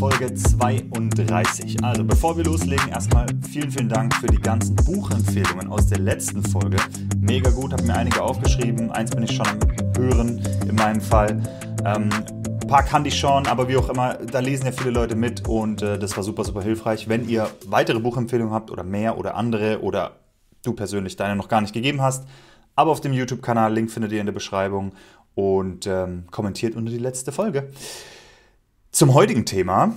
[0.00, 1.84] Folge 32.
[1.84, 6.42] Also bevor wir loslegen, erstmal vielen, vielen Dank für die ganzen Buchempfehlungen aus der letzten
[6.42, 6.78] Folge.
[7.18, 8.90] Mega gut, habe mir einige aufgeschrieben.
[8.90, 9.58] Eins bin ich schon am
[9.96, 11.42] Hören in meinem Fall.
[11.84, 12.08] Ähm,
[12.62, 15.46] ein paar kannte ich schon, aber wie auch immer, da lesen ja viele Leute mit
[15.46, 17.08] und äh, das war super, super hilfreich.
[17.08, 20.12] Wenn ihr weitere Buchempfehlungen habt oder mehr oder andere oder
[20.64, 22.26] du persönlich deine noch gar nicht gegeben hast,
[22.74, 24.92] aber auf dem YouTube-Kanal, Link findet ihr in der Beschreibung
[25.34, 27.70] und ähm, kommentiert unter die letzte Folge.
[28.92, 29.94] Zum heutigen Thema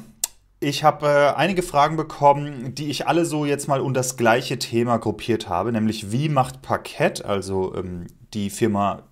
[0.64, 4.58] ich habe äh, einige Fragen bekommen, die ich alle so jetzt mal unter das gleiche
[4.58, 9.04] Thema gruppiert habe, nämlich wie macht Parkett, also ähm, die Firma,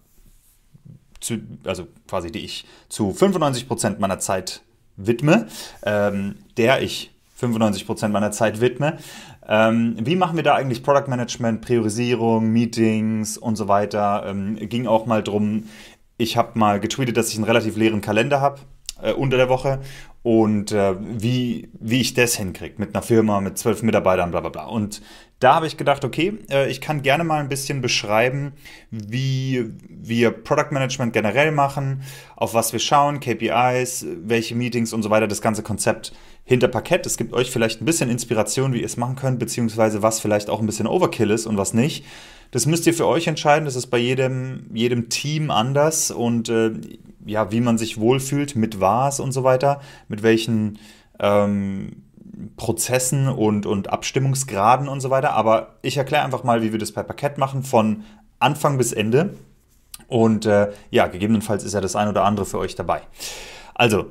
[1.20, 4.62] zu, also quasi die ich zu 95% meiner Zeit
[4.96, 5.48] widme,
[5.84, 8.98] ähm, der ich 95% meiner Zeit widme.
[9.48, 14.24] Ähm, wie machen wir da eigentlich Product Management, Priorisierung, Meetings und so weiter?
[14.26, 15.68] Ähm, ging auch mal drum,
[16.18, 18.60] ich habe mal getweetet, dass ich einen relativ leeren Kalender habe
[19.02, 19.80] äh, unter der Woche
[20.24, 24.50] und äh, wie, wie ich das hinkriege mit einer Firma, mit zwölf Mitarbeitern, bla bla
[24.50, 24.66] bla.
[24.66, 25.02] Und
[25.42, 28.54] da habe ich gedacht, okay, äh, ich kann gerne mal ein bisschen beschreiben,
[28.92, 32.04] wie wir Product Management generell machen,
[32.36, 37.08] auf was wir schauen, KPIs, welche Meetings und so weiter, das ganze Konzept hinter Parkett.
[37.08, 40.50] Es gibt euch vielleicht ein bisschen Inspiration, wie ihr es machen könnt, beziehungsweise was vielleicht
[40.50, 42.06] auch ein bisschen Overkill ist und was nicht.
[42.52, 43.66] Das müsst ihr für euch entscheiden.
[43.66, 46.72] Das ist bei jedem, jedem Team anders und äh,
[47.26, 50.78] ja, wie man sich wohlfühlt, mit was und so weiter, mit welchen
[51.20, 52.04] ähm,
[52.58, 55.34] Prozessen und, und Abstimmungsgraden und so weiter.
[55.34, 58.04] Aber ich erkläre einfach mal, wie wir das bei Parkett machen, von
[58.40, 59.36] Anfang bis Ende.
[60.08, 63.02] Und äh, ja, gegebenenfalls ist ja das ein oder andere für euch dabei.
[63.76, 64.06] Also,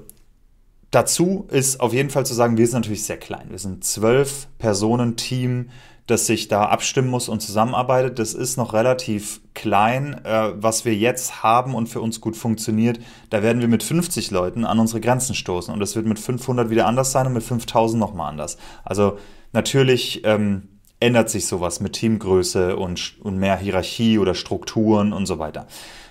[0.91, 3.51] dazu ist auf jeden Fall zu sagen, wir sind natürlich sehr klein.
[3.51, 5.71] Wir sind zwölf Personen Team
[6.11, 8.19] das sich da abstimmen muss und zusammenarbeitet.
[8.19, 10.21] Das ist noch relativ klein.
[10.25, 12.99] Äh, was wir jetzt haben und für uns gut funktioniert,
[13.31, 15.73] da werden wir mit 50 Leuten an unsere Grenzen stoßen.
[15.73, 18.59] Und das wird mit 500 wieder anders sein und mit 5000 nochmal anders.
[18.85, 19.19] Also
[19.53, 20.69] natürlich ähm,
[21.01, 25.67] ändert sich sowas mit Teamgröße und, und mehr Hierarchie oder Strukturen und so weiter.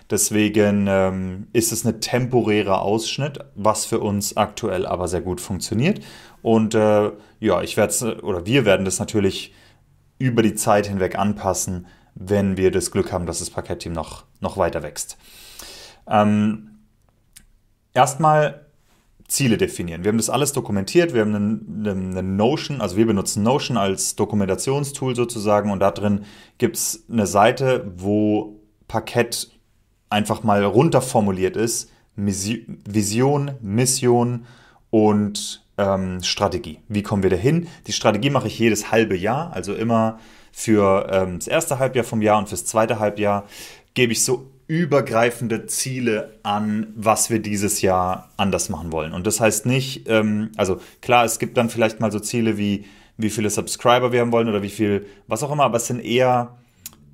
[0.09, 5.99] Deswegen ähm, ist es ein temporärer Ausschnitt, was für uns aktuell aber sehr gut funktioniert.
[6.41, 9.53] Und äh, ja, ich werde oder wir werden das natürlich
[10.19, 14.57] über die Zeit hinweg anpassen, wenn wir das Glück haben, dass das Parkettteam noch, noch
[14.57, 15.17] weiter wächst.
[16.07, 16.79] Ähm,
[17.93, 18.65] erstmal
[19.29, 20.03] Ziele definieren.
[20.03, 21.13] Wir haben das alles dokumentiert.
[21.13, 26.25] Wir haben eine, eine, Notion, also wir benutzen Notion als Dokumentationstool sozusagen und da drin
[26.57, 29.51] gibt es eine Seite, wo Parkett
[30.09, 31.91] einfach mal runterformuliert ist.
[32.15, 34.45] Vision, Mission
[34.89, 36.79] und ähm, Strategie.
[36.89, 37.67] Wie kommen wir dahin?
[37.87, 40.19] Die Strategie mache ich jedes halbe Jahr, also immer
[40.51, 43.45] für ähm, das erste Halbjahr vom Jahr und fürs zweite Halbjahr
[43.93, 49.13] gebe ich so übergreifende Ziele an, was wir dieses Jahr anders machen wollen.
[49.13, 52.85] Und das heißt nicht, ähm, also klar, es gibt dann vielleicht mal so Ziele wie,
[53.17, 56.01] wie viele Subscriber wir haben wollen oder wie viel, was auch immer, aber es sind
[56.01, 56.57] eher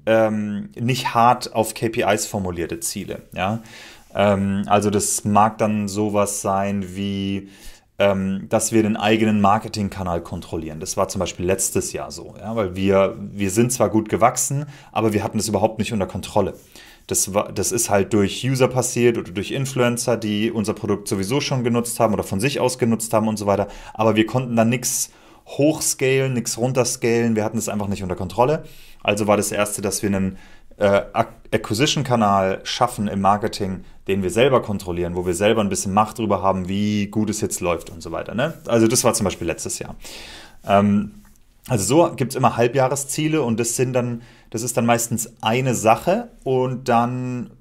[0.06, 3.22] ähm, nicht hart auf KPIs formulierte Ziele.
[3.34, 3.62] Ja?
[4.14, 7.50] Ähm, also das mag dann sowas sein wie,
[7.98, 10.80] ähm, dass wir den eigenen Marketingkanal kontrollieren.
[10.80, 14.66] Das war zum Beispiel letztes Jahr so, ja, weil wir, wir sind zwar gut gewachsen,
[14.92, 16.56] aber wir hatten es überhaupt nicht unter Kontrolle.
[17.08, 21.40] Das, war, das ist halt durch User passiert oder durch Influencer, die unser Produkt sowieso
[21.40, 23.68] schon genutzt haben oder von sich aus genutzt haben und so weiter.
[23.94, 25.12] Aber wir konnten dann nichts
[25.46, 27.36] hochscalen, nichts runterscalen.
[27.36, 28.64] Wir hatten es einfach nicht unter Kontrolle.
[29.04, 30.38] Also war das Erste, dass wir einen
[30.78, 31.02] äh,
[31.52, 36.42] Acquisition-Kanal schaffen im Marketing, den wir selber kontrollieren, wo wir selber ein bisschen Macht darüber
[36.42, 38.36] haben, wie gut es jetzt läuft und so weiter.
[38.36, 38.54] Ne?
[38.68, 39.96] Also das war zum Beispiel letztes Jahr.
[40.66, 41.24] Ähm,
[41.68, 45.74] also so gibt es immer Halbjahresziele und das sind dann, das ist dann meistens eine
[45.74, 47.52] Sache und dann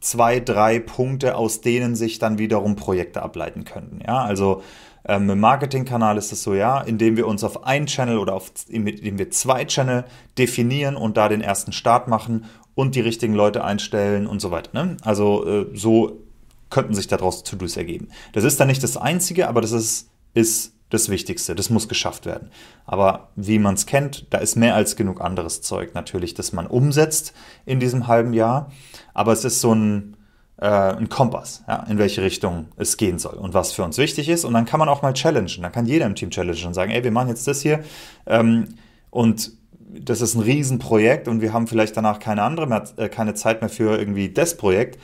[0.00, 4.00] zwei, drei Punkte, aus denen sich dann wiederum Projekte ableiten könnten.
[4.06, 4.62] Ja, also
[5.04, 8.52] ähm, Im Marketingkanal ist es so, ja, indem wir uns auf einen Channel oder auf,
[8.68, 10.04] indem wir zwei Channel
[10.38, 12.44] definieren und da den ersten Start machen
[12.74, 14.70] und die richtigen Leute einstellen und so weiter.
[14.72, 14.96] Ne?
[15.02, 16.22] Also äh, so
[16.70, 18.08] könnten sich daraus To-Dos ergeben.
[18.32, 21.54] Das ist dann nicht das Einzige, aber das ist, ist das Wichtigste.
[21.54, 22.50] Das muss geschafft werden.
[22.86, 26.66] Aber wie man es kennt, da ist mehr als genug anderes Zeug natürlich, das man
[26.66, 27.34] umsetzt
[27.66, 28.70] in diesem halben Jahr.
[29.14, 30.16] Aber es ist so ein,
[30.62, 34.28] äh, ein Kompass, ja, in welche Richtung es gehen soll und was für uns wichtig
[34.28, 34.44] ist.
[34.44, 35.62] Und dann kann man auch mal challengen.
[35.62, 37.80] Dann kann jeder im Team challengen und sagen, ey, wir machen jetzt das hier.
[38.26, 38.68] Ähm,
[39.10, 43.34] und das ist ein Riesenprojekt und wir haben vielleicht danach keine andere mehr, äh, keine
[43.34, 44.98] Zeit mehr für irgendwie das Projekt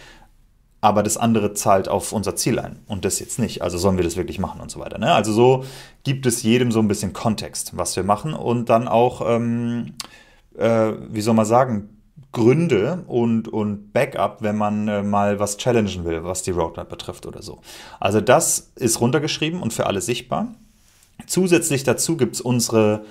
[0.80, 3.62] aber das andere zahlt auf unser Ziel ein und das jetzt nicht.
[3.62, 4.98] Also sollen wir das wirklich machen und so weiter.
[4.98, 5.12] Ne?
[5.12, 5.64] Also so
[6.04, 9.94] gibt es jedem so ein bisschen Kontext, was wir machen und dann auch, ähm,
[10.56, 11.97] äh, wie soll man sagen,
[12.32, 17.26] Gründe und, und Backup, wenn man äh, mal was challengen will, was die Roadmap betrifft
[17.26, 17.60] oder so.
[18.00, 20.54] Also das ist runtergeschrieben und für alle sichtbar.
[21.26, 23.04] Zusätzlich dazu gibt es unsere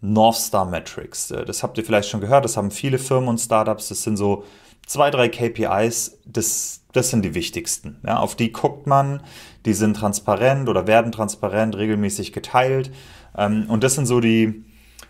[0.00, 1.30] North Star Metrics.
[1.30, 3.88] Äh, das habt ihr vielleicht schon gehört, das haben viele Firmen und Startups.
[3.88, 4.44] Das sind so
[4.86, 7.98] zwei, drei KPIs, das, das sind die wichtigsten.
[8.06, 9.22] Ja, auf die guckt man,
[9.66, 12.90] die sind transparent oder werden transparent, regelmäßig geteilt.
[13.36, 14.64] Ähm, und das sind so die,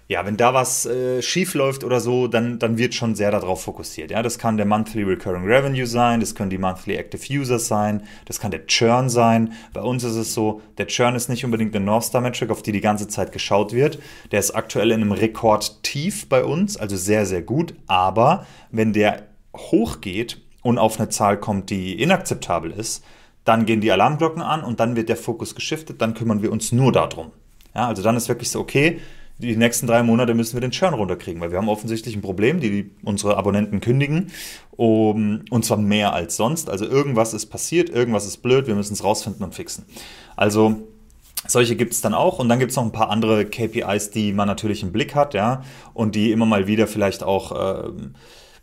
[0.08, 3.62] ja, wenn da was äh, schief läuft oder so, dann, dann wird schon sehr darauf
[3.62, 4.10] fokussiert.
[4.10, 8.02] Ja, das kann der Monthly Recurring Revenue sein, das können die Monthly Active Users sein,
[8.26, 9.52] das kann der Churn sein.
[9.72, 12.62] Bei uns ist es so, der Churn ist nicht unbedingt eine North Star Metric, auf
[12.62, 13.98] die die ganze Zeit geschaut wird.
[14.32, 17.74] Der ist aktuell in einem Rekordtief bei uns, also sehr, sehr gut.
[17.86, 19.22] Aber wenn der
[19.56, 23.04] hochgeht und auf eine Zahl kommt, die inakzeptabel ist,
[23.44, 26.72] dann gehen die Alarmglocken an und dann wird der Fokus geschiftet, dann kümmern wir uns
[26.72, 27.32] nur darum.
[27.74, 29.00] Ja, also dann ist wirklich so, okay,
[29.42, 32.60] die nächsten drei Monate müssen wir den Churn runterkriegen, weil wir haben offensichtlich ein Problem,
[32.60, 34.30] die unsere Abonnenten kündigen,
[34.70, 36.70] um, und zwar mehr als sonst.
[36.70, 39.84] Also irgendwas ist passiert, irgendwas ist blöd, wir müssen es rausfinden und fixen.
[40.36, 40.76] Also
[41.46, 44.32] solche gibt es dann auch und dann gibt es noch ein paar andere KPIs, die
[44.32, 45.62] man natürlich im Blick hat, ja,
[45.92, 47.90] und die immer mal wieder vielleicht auch äh,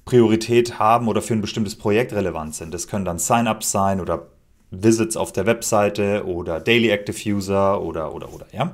[0.05, 2.73] Priorität haben oder für ein bestimmtes Projekt relevant sind.
[2.73, 4.27] Das können dann Sign-ups sein oder
[4.71, 8.73] Visits auf der Webseite oder Daily Active User oder oder oder ja.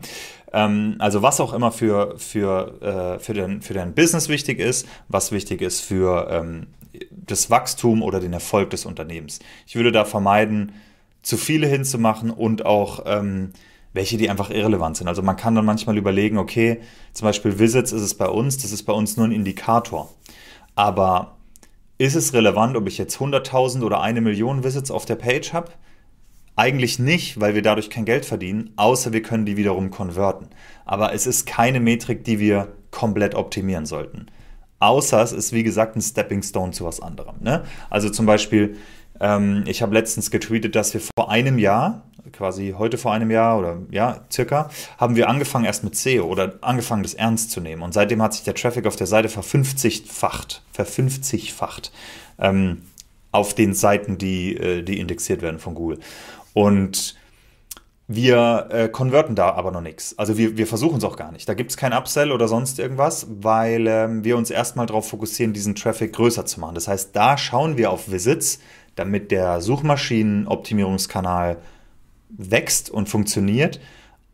[0.51, 4.87] Ähm, also was auch immer für, für, äh, für, den, für dein Business wichtig ist,
[5.09, 6.67] was wichtig ist für ähm,
[7.11, 9.39] das Wachstum oder den Erfolg des Unternehmens.
[9.67, 10.71] Ich würde da vermeiden,
[11.21, 13.51] zu viele hinzumachen und auch ähm,
[13.93, 15.07] welche, die einfach irrelevant sind.
[15.07, 16.81] Also man kann dann manchmal überlegen, okay,
[17.13, 20.13] zum Beispiel Visits ist es bei uns, das ist bei uns nur ein Indikator.
[20.75, 21.35] Aber
[21.97, 25.71] ist es relevant, ob ich jetzt 100.000 oder eine Million Visits auf der Page habe?
[26.57, 30.47] Eigentlich nicht, weil wir dadurch kein Geld verdienen, außer wir können die wiederum konverten.
[30.85, 34.27] Aber es ist keine Metrik, die wir komplett optimieren sollten.
[34.79, 37.35] Außer es ist, wie gesagt, ein Stepping Stone zu was anderem.
[37.41, 37.63] Ne?
[37.89, 38.77] Also zum Beispiel,
[39.19, 43.59] ähm, ich habe letztens getweetet, dass wir vor einem Jahr, quasi heute vor einem Jahr
[43.59, 47.81] oder ja, circa, haben wir angefangen erst mit SEO oder angefangen, das ernst zu nehmen.
[47.81, 50.61] Und seitdem hat sich der Traffic auf der Seite verfünfzigfacht.
[50.71, 51.91] Verfünfzigfacht.
[52.39, 52.81] Ähm,
[53.31, 55.99] auf den Seiten, die, äh, die indexiert werden von Google.
[56.55, 57.15] Und
[58.07, 60.17] wir äh, konverten da aber noch nichts.
[60.17, 61.49] Also wir, wir versuchen es auch gar nicht.
[61.49, 65.53] Da gibt es kein Upsell oder sonst irgendwas, weil ähm, wir uns erstmal darauf fokussieren,
[65.53, 66.75] diesen Traffic größer zu machen.
[66.75, 68.59] Das heißt, da schauen wir auf Visits,
[68.95, 71.57] damit der Suchmaschinenoptimierungskanal
[72.29, 73.81] wächst und funktioniert,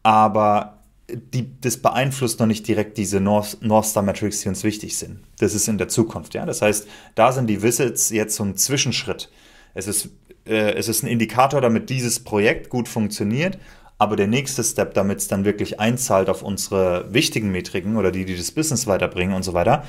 [0.03, 0.77] aber
[1.09, 5.19] die, das beeinflusst noch nicht direkt diese North, North Star Metrics, die uns wichtig sind.
[5.39, 6.45] Das ist in der Zukunft, ja.
[6.45, 9.29] Das heißt, da sind die Visits jetzt so ein Zwischenschritt.
[9.73, 10.09] Es ist,
[10.45, 13.57] äh, es ist ein Indikator, damit dieses Projekt gut funktioniert,
[13.97, 18.25] aber der nächste Step, damit es dann wirklich einzahlt auf unsere wichtigen Metriken oder die,
[18.25, 19.83] die das Business weiterbringen und so weiter,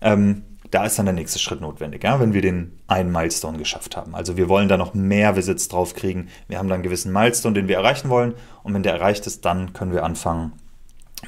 [0.00, 3.96] ähm, da ist dann der nächste Schritt notwendig, ja, wenn wir den einen Milestone geschafft
[3.96, 4.14] haben.
[4.14, 6.28] Also wir wollen da noch mehr Visits drauf kriegen.
[6.46, 8.34] Wir haben dann einen gewissen Milestone, den wir erreichen wollen.
[8.62, 10.52] Und wenn der erreicht ist, dann können wir anfangen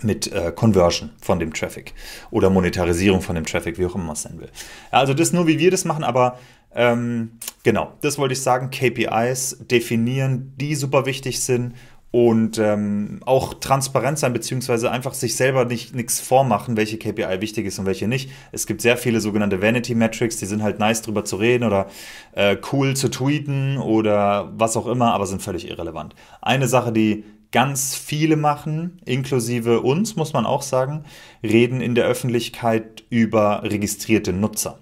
[0.03, 1.95] mit äh, Conversion von dem Traffic
[2.31, 4.51] oder Monetarisierung von dem Traffic, wie auch immer man es nennen will.
[4.91, 6.39] Also das nur, wie wir das machen, aber
[6.75, 8.71] ähm, genau, das wollte ich sagen.
[8.71, 11.75] KPIs definieren, die super wichtig sind
[12.13, 17.67] und ähm, auch transparent sein, beziehungsweise einfach sich selber nicht nichts vormachen, welche KPI wichtig
[17.67, 18.31] ist und welche nicht.
[18.51, 21.87] Es gibt sehr viele sogenannte Vanity Metrics, die sind halt nice drüber zu reden oder
[22.33, 26.17] äh, cool zu tweeten oder was auch immer, aber sind völlig irrelevant.
[26.43, 31.05] Eine Sache, die ganz viele machen, inklusive uns, muss man auch sagen,
[31.43, 34.81] reden in der Öffentlichkeit über registrierte Nutzer.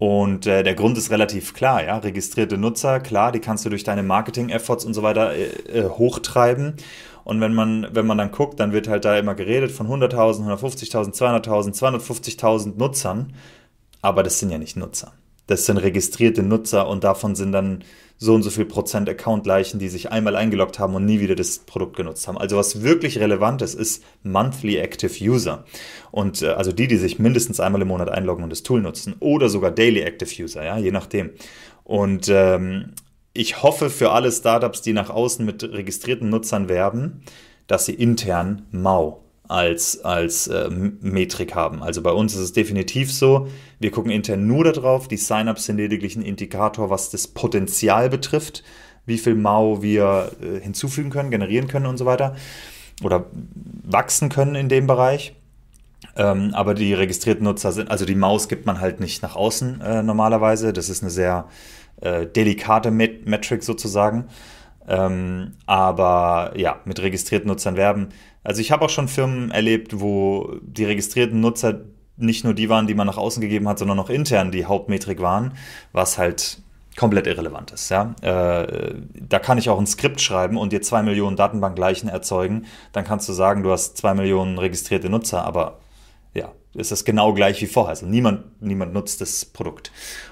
[0.00, 1.98] Und äh, der Grund ist relativ klar, ja.
[1.98, 6.76] Registrierte Nutzer, klar, die kannst du durch deine Marketing-Efforts und so weiter äh, äh hochtreiben.
[7.22, 10.46] Und wenn man, wenn man dann guckt, dann wird halt da immer geredet von 100.000,
[10.48, 13.34] 150.000, 200.000, 250.000 Nutzern.
[14.00, 15.12] Aber das sind ja nicht Nutzer.
[15.50, 17.82] Das sind registrierte Nutzer und davon sind dann
[18.18, 21.58] so und so viel Prozent Account-Leichen, die sich einmal eingeloggt haben und nie wieder das
[21.58, 22.38] Produkt genutzt haben.
[22.38, 25.64] Also was wirklich relevant ist, ist Monthly Active User.
[26.12, 29.16] Und äh, also die, die sich mindestens einmal im Monat einloggen und das Tool nutzen
[29.18, 31.30] oder sogar Daily Active User, ja, je nachdem.
[31.82, 32.92] Und ähm,
[33.32, 37.24] ich hoffe für alle Startups, die nach außen mit registrierten Nutzern werben,
[37.66, 41.82] dass sie intern Mau als, als äh, Metrik haben.
[41.82, 43.48] Also bei uns ist es definitiv so,
[43.80, 48.62] wir gucken intern nur darauf, die Sign-ups sind lediglich ein Indikator, was das Potenzial betrifft,
[49.06, 52.36] wie viel Mau wir äh, hinzufügen können, generieren können und so weiter
[53.02, 53.26] oder
[53.82, 55.34] wachsen können in dem Bereich.
[56.16, 59.80] Ähm, aber die registrierten Nutzer sind, also die Maus gibt man halt nicht nach außen
[59.80, 60.72] äh, normalerweise.
[60.72, 61.48] Das ist eine sehr
[62.00, 64.26] äh, delikate Met Metric sozusagen.
[64.88, 68.08] Ähm, aber ja, mit registrierten Nutzern werben.
[68.42, 71.80] Also ich habe auch schon Firmen erlebt, wo die registrierten Nutzer
[72.16, 75.20] nicht nur die waren, die man nach außen gegeben hat, sondern auch intern die Hauptmetrik
[75.20, 75.52] waren,
[75.92, 76.58] was halt
[76.96, 77.88] komplett irrelevant ist.
[77.88, 78.14] Ja?
[78.20, 82.66] Äh, da kann ich auch ein Skript schreiben und dir zwei Millionen Datenbankgleichen erzeugen.
[82.92, 85.79] Dann kannst du sagen, du hast zwei Millionen registrierte Nutzer, aber
[86.74, 87.90] ist das genau gleich wie vorher.
[87.90, 89.90] Also niemand, niemand nutzt das Produkt.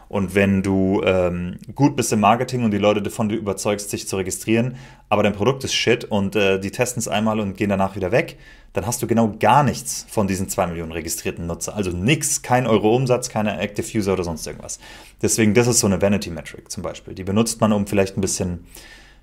[0.08, 4.16] Und wenn du ähm, gut bist im Marketing und die Leute davon überzeugst, sich zu
[4.16, 4.76] registrieren,
[5.08, 8.12] aber dein Produkt ist shit und äh, die testen es einmal und gehen danach wieder
[8.12, 8.38] weg,
[8.72, 11.74] dann hast du genau gar nichts von diesen zwei Millionen registrierten Nutzer.
[11.74, 14.78] Also nichts, kein Euro Umsatz, keine Active User oder sonst irgendwas.
[15.20, 17.14] Deswegen, das ist so eine Vanity Metric zum Beispiel.
[17.14, 18.64] Die benutzt man, um vielleicht ein bisschen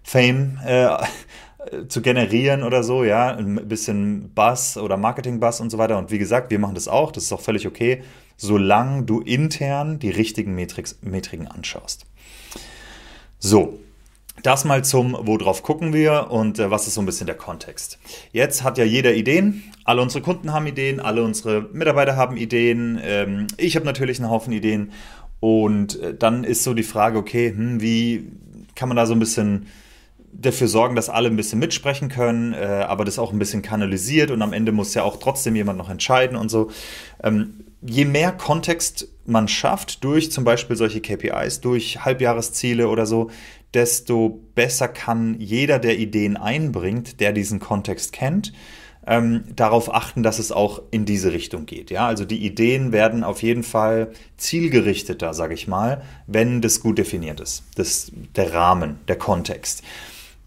[0.03, 0.89] Fame äh,
[1.88, 5.98] zu generieren oder so, ja, ein bisschen Buzz oder Marketing-Buzz und so weiter.
[5.98, 8.03] Und wie gesagt, wir machen das auch, das ist auch völlig okay,
[8.38, 12.05] solange du intern die richtigen Metriks, Metriken anschaust.
[13.39, 13.79] So,
[14.43, 17.98] das mal zum, worauf gucken wir und äh, was ist so ein bisschen der Kontext.
[18.31, 23.00] Jetzt hat ja jeder Ideen, alle unsere Kunden haben Ideen, alle unsere Mitarbeiter haben Ideen,
[23.03, 24.91] ähm, ich habe natürlich einen Haufen Ideen
[25.39, 28.31] und äh, dann ist so die Frage, okay, hm, wie
[28.75, 29.67] kann man da so ein bisschen
[30.42, 34.32] dafür sorgen, dass alle ein bisschen mitsprechen können, äh, aber das auch ein bisschen kanalisiert
[34.32, 36.70] und am Ende muss ja auch trotzdem jemand noch entscheiden und so.
[37.24, 43.32] Ähm, je mehr Kontext man schafft durch zum Beispiel solche KPIs, durch Halbjahresziele oder so,
[43.74, 48.54] desto besser kann jeder, der Ideen einbringt, der diesen Kontext kennt,
[49.08, 51.92] ähm, darauf achten, dass es auch in diese Richtung geht.
[51.92, 56.98] Ja, also die Ideen werden auf jeden Fall zielgerichteter, sage ich mal, wenn das gut
[56.98, 57.63] definiert ist.
[57.75, 59.84] Das, der Rahmen, der Kontext.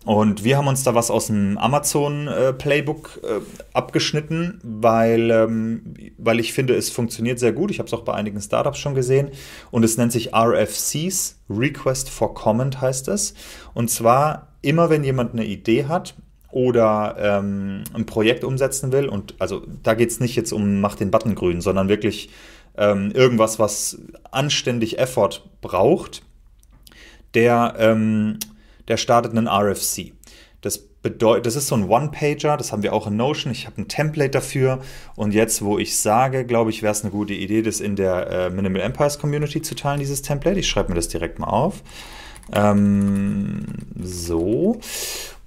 [0.05, 3.41] Und wir haben uns da was aus dem Amazon äh, Playbook äh,
[3.75, 7.71] abgeschnitten, weil, ähm, weil ich finde, es funktioniert sehr gut.
[7.71, 9.31] Ich habe es auch bei einigen Startups schon gesehen.
[9.71, 13.35] Und es nennt sich RFCs, Request for Comment heißt es.
[13.75, 16.15] Und zwar immer, wenn jemand eine Idee hat
[16.51, 20.95] oder ähm, ein Projekt umsetzen will, und also da geht es nicht jetzt um mach
[20.95, 22.31] den Button grün, sondern wirklich
[22.79, 23.99] ähm, irgendwas, was
[24.31, 26.23] anständig Effort braucht,
[27.35, 28.39] der ähm,
[28.89, 30.13] der startet einen RFC.
[30.61, 33.53] Das bedeutet, das ist so ein One-Pager, das haben wir auch in Notion.
[33.53, 34.81] Ich habe ein Template dafür.
[35.15, 38.27] Und jetzt, wo ich sage, glaube ich, wäre es eine gute Idee, das in der
[38.31, 40.59] äh, Minimal Empires Community zu teilen, dieses Template.
[40.59, 41.83] Ich schreibe mir das direkt mal auf.
[42.53, 43.67] Ähm,
[44.03, 44.81] so.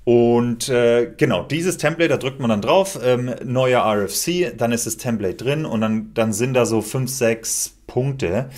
[0.04, 4.88] Und äh, genau, dieses Template, da drückt man dann drauf, ähm, neuer RFC, dann ist
[4.88, 8.50] das Template drin und dann, dann sind da so fünf, sechs Punkte,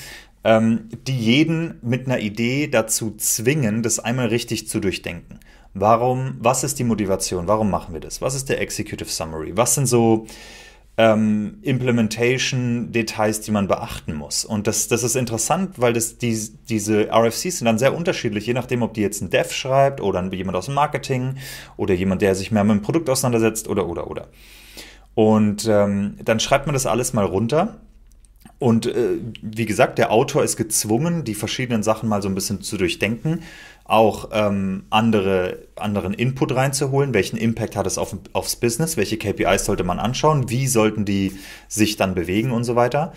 [0.44, 5.40] ähm, die jeden mit einer Idee dazu zwingen, das einmal richtig zu durchdenken.
[5.74, 7.48] Warum, was ist die Motivation?
[7.48, 8.22] Warum machen wir das?
[8.22, 9.58] Was ist der Executive Summary?
[9.58, 10.28] Was sind so
[10.98, 14.46] ähm, Implementation-Details, die man beachten muss?
[14.46, 16.38] Und das, das ist interessant, weil das, die,
[16.70, 20.22] diese RFCs sind dann sehr unterschiedlich, je nachdem, ob die jetzt ein Dev schreibt oder
[20.32, 21.38] jemand aus dem Marketing
[21.76, 24.28] oder jemand, der sich mehr mit dem Produkt auseinandersetzt oder, oder, oder.
[25.16, 27.80] Und ähm, dann schreibt man das alles mal runter
[28.64, 32.62] und äh, wie gesagt, der Autor ist gezwungen, die verschiedenen Sachen mal so ein bisschen
[32.62, 33.42] zu durchdenken,
[33.84, 37.14] auch ähm, andere, anderen Input reinzuholen.
[37.14, 38.96] Welchen Impact hat es auf, aufs Business?
[38.96, 40.50] Welche KPIs sollte man anschauen?
[40.50, 43.12] Wie sollten die sich dann bewegen und so weiter?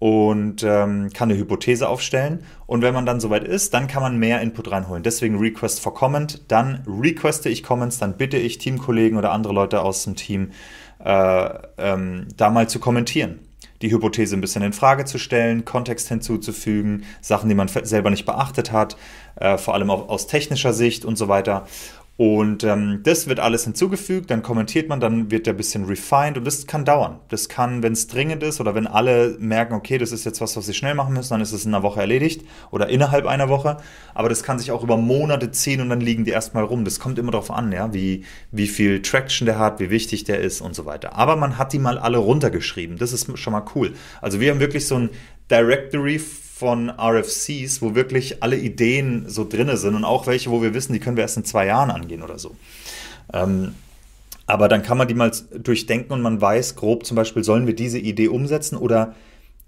[0.00, 2.40] Und ähm, kann eine Hypothese aufstellen.
[2.66, 5.04] Und wenn man dann soweit ist, dann kann man mehr Input reinholen.
[5.04, 6.42] Deswegen Request for Comment.
[6.48, 10.50] Dann requeste ich Comments, dann bitte ich Teamkollegen oder andere Leute aus dem Team,
[11.04, 13.38] äh, ähm, da mal zu kommentieren
[13.82, 18.26] die Hypothese ein bisschen in Frage zu stellen, Kontext hinzuzufügen, Sachen, die man selber nicht
[18.26, 18.96] beachtet hat,
[19.36, 21.66] äh, vor allem auch aus technischer Sicht und so weiter.
[22.18, 26.36] Und ähm, das wird alles hinzugefügt, dann kommentiert man, dann wird der ein bisschen refined
[26.36, 27.20] und das kann dauern.
[27.28, 30.56] Das kann, wenn es dringend ist oder wenn alle merken, okay, das ist jetzt was,
[30.56, 33.48] was sie schnell machen müssen, dann ist es in einer Woche erledigt oder innerhalb einer
[33.48, 33.76] Woche.
[34.14, 36.84] Aber das kann sich auch über Monate ziehen und dann liegen die erstmal rum.
[36.84, 40.40] Das kommt immer darauf an, ja, wie, wie viel Traction der hat, wie wichtig der
[40.40, 41.14] ist und so weiter.
[41.14, 42.98] Aber man hat die mal alle runtergeschrieben.
[42.98, 43.92] Das ist schon mal cool.
[44.20, 45.10] Also wir haben wirklich so ein
[45.52, 46.18] Directory
[46.58, 50.92] von RFCs, wo wirklich alle Ideen so drinne sind und auch welche, wo wir wissen,
[50.92, 52.56] die können wir erst in zwei Jahren angehen oder so.
[53.32, 53.76] Ähm,
[54.46, 57.76] aber dann kann man die mal durchdenken und man weiß grob zum Beispiel, sollen wir
[57.76, 59.14] diese Idee umsetzen oder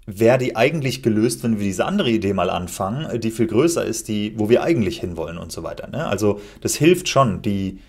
[0.05, 4.09] wäre die eigentlich gelöst, wenn wir diese andere Idee mal anfangen, die viel größer ist,
[4.09, 5.87] die, wo wir eigentlich hinwollen und so weiter.
[5.87, 6.05] Ne?
[6.05, 7.79] Also das hilft schon, die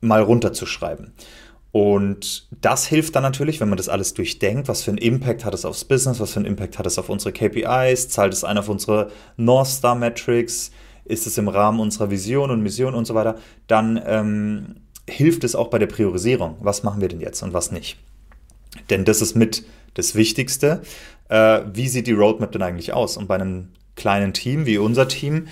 [0.00, 1.12] mal runterzuschreiben.
[1.70, 5.52] Und das hilft dann natürlich, wenn man das alles durchdenkt, was für einen Impact hat
[5.52, 8.56] es aufs Business, was für einen Impact hat es auf unsere KPIs, zahlt es ein
[8.56, 10.70] auf unsere North Star Metrics,
[11.04, 14.76] ist es im Rahmen unserer Vision und Mission und so weiter, dann ähm,
[15.08, 16.56] hilft es auch bei der Priorisierung.
[16.60, 17.98] Was machen wir denn jetzt und was nicht?
[18.90, 20.82] Denn das ist mit das Wichtigste.
[21.28, 23.16] Äh, wie sieht die Roadmap denn eigentlich aus?
[23.16, 25.48] Und bei einem kleinen Team wie unser Team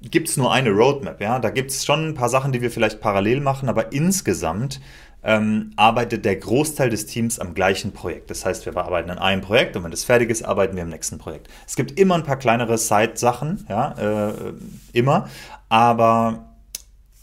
[0.00, 1.20] gibt es nur eine Roadmap.
[1.20, 1.38] Ja?
[1.38, 4.80] Da gibt es schon ein paar Sachen, die wir vielleicht parallel machen, aber insgesamt
[5.26, 8.30] ähm, arbeitet der Großteil des Teams am gleichen Projekt.
[8.30, 10.88] Das heißt, wir arbeiten an einem Projekt und wenn das fertig ist, arbeiten wir am
[10.88, 11.48] nächsten Projekt.
[11.66, 14.52] Es gibt immer ein paar kleinere Side-Sachen, ja, äh,
[14.92, 15.28] immer,
[15.68, 16.54] aber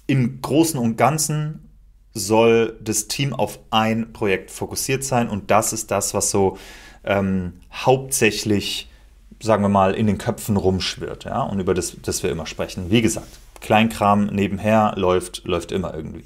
[0.05, 1.69] im Großen und Ganzen
[2.13, 6.57] soll das Team auf ein Projekt fokussiert sein und das ist das, was so
[7.05, 8.89] ähm, hauptsächlich,
[9.41, 12.91] sagen wir mal, in den Köpfen rumschwirrt, ja, und über das, das wir immer sprechen.
[12.91, 16.25] Wie gesagt, Kleinkram nebenher läuft, läuft immer irgendwie.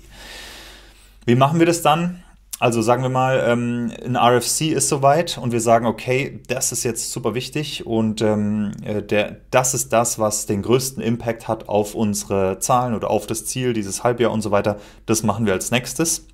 [1.27, 2.24] Wie machen wir das dann?
[2.57, 6.86] Also sagen wir mal, ähm, ein RFC ist soweit und wir sagen, okay, das ist
[6.86, 11.67] jetzt super wichtig und ähm, äh, der, das ist das, was den größten Impact hat
[11.67, 14.77] auf unsere Zahlen oder auf das Ziel, dieses Halbjahr und so weiter.
[15.05, 16.27] Das machen wir als nächstes.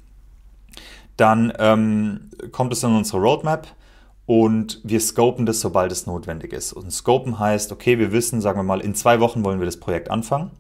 [1.18, 3.66] Dann ähm, kommt es in unsere Roadmap
[4.28, 6.72] und wir scopen das, sobald es notwendig ist.
[6.72, 9.78] Und scopen heißt, okay, wir wissen, sagen wir mal, in zwei Wochen wollen wir das
[9.78, 10.52] Projekt anfangen.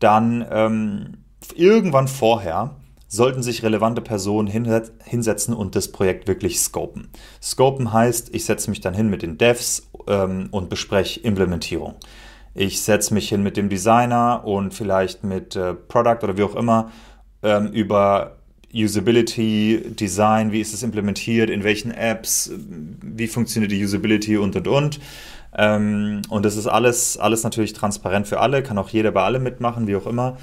[0.00, 1.18] Dann ähm,
[1.54, 2.74] irgendwann vorher
[3.12, 7.10] sollten sich relevante Personen hinsetzen und das Projekt wirklich scopen.
[7.42, 11.96] Scopen heißt, ich setze mich dann hin mit den Devs ähm, und bespreche Implementierung.
[12.54, 16.56] Ich setze mich hin mit dem Designer und vielleicht mit äh, Product oder wie auch
[16.56, 16.90] immer
[17.42, 18.38] ähm, über
[18.74, 22.50] Usability, Design, wie ist es implementiert, in welchen Apps,
[23.02, 25.00] wie funktioniert die Usability und und und.
[25.54, 29.42] Ähm, und das ist alles, alles natürlich transparent für alle, kann auch jeder bei allem
[29.42, 30.38] mitmachen, wie auch immer.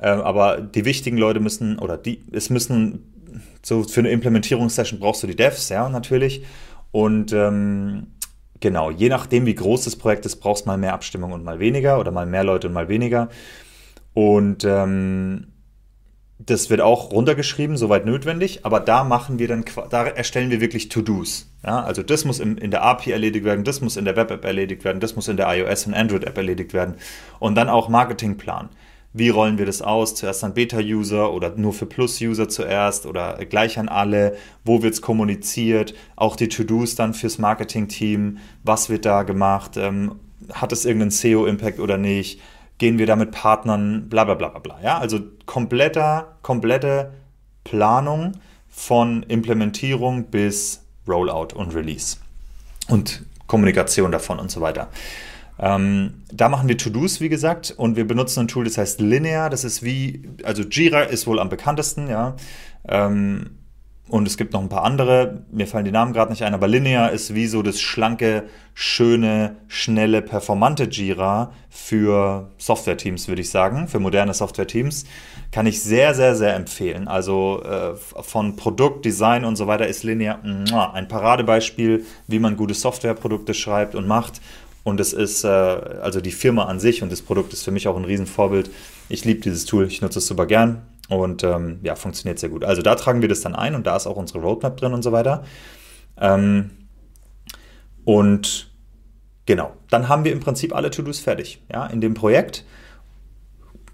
[0.00, 3.12] Ähm, aber die wichtigen Leute müssen, oder die, es müssen,
[3.62, 6.44] so für eine Implementierungssession brauchst du die Devs, ja, natürlich.
[6.90, 8.08] Und ähm,
[8.60, 11.58] genau, je nachdem, wie groß das Projekt ist, brauchst du mal mehr Abstimmung und mal
[11.58, 13.28] weniger oder mal mehr Leute und mal weniger.
[14.12, 15.48] Und ähm,
[16.38, 20.88] das wird auch runtergeschrieben, soweit notwendig, aber da machen wir dann, da erstellen wir wirklich
[20.88, 21.48] To-Dos.
[21.64, 24.44] Ja, also das muss in, in der API erledigt werden, das muss in der Web-App
[24.44, 26.96] erledigt werden, das muss in der iOS- und Android-App erledigt werden.
[27.38, 28.68] Und dann auch Marketingplan
[29.16, 30.16] wie rollen wir das aus?
[30.16, 34.36] Zuerst an Beta-User oder nur für Plus-User zuerst oder gleich an alle?
[34.64, 35.94] Wo wird es kommuniziert?
[36.16, 38.38] Auch die To-Dos dann fürs Marketing-Team.
[38.64, 39.76] Was wird da gemacht?
[39.76, 40.16] Ähm,
[40.52, 42.40] hat es irgendeinen SEO-Impact oder nicht?
[42.78, 44.08] Gehen wir da mit Partnern?
[44.08, 44.80] Bla bla bla bla bla.
[44.82, 44.98] Ja?
[44.98, 47.12] Also kompletter, komplette
[47.62, 48.32] Planung
[48.68, 52.16] von Implementierung bis Rollout und Release.
[52.88, 54.88] Und Kommunikation davon und so weiter.
[55.58, 59.50] Ähm, da machen wir To-Dos, wie gesagt, und wir benutzen ein Tool, das heißt Linear.
[59.50, 62.36] Das ist wie, also Jira ist wohl am bekanntesten, ja.
[62.88, 63.58] Ähm,
[64.08, 66.68] und es gibt noch ein paar andere, mir fallen die Namen gerade nicht ein, aber
[66.68, 73.88] Linear ist wie so das schlanke, schöne, schnelle, performante Jira für Software-Teams, würde ich sagen,
[73.88, 75.04] für moderne Software-Teams.
[75.52, 77.08] Kann ich sehr, sehr, sehr empfehlen.
[77.08, 82.74] Also äh, von Produkt, Design und so weiter ist Linear ein Paradebeispiel, wie man gute
[82.74, 84.42] Softwareprodukte schreibt und macht.
[84.84, 87.88] Und es ist, äh, also die Firma an sich und das Produkt ist für mich
[87.88, 88.70] auch ein Riesenvorbild.
[89.08, 92.64] Ich liebe dieses Tool, ich nutze es super gern und ähm, ja, funktioniert sehr gut.
[92.64, 95.02] Also da tragen wir das dann ein und da ist auch unsere Roadmap drin und
[95.02, 95.44] so weiter.
[96.20, 96.70] Ähm,
[98.04, 98.70] und
[99.46, 101.62] genau, dann haben wir im Prinzip alle To-Dos fertig.
[101.72, 102.64] Ja, in dem Projekt.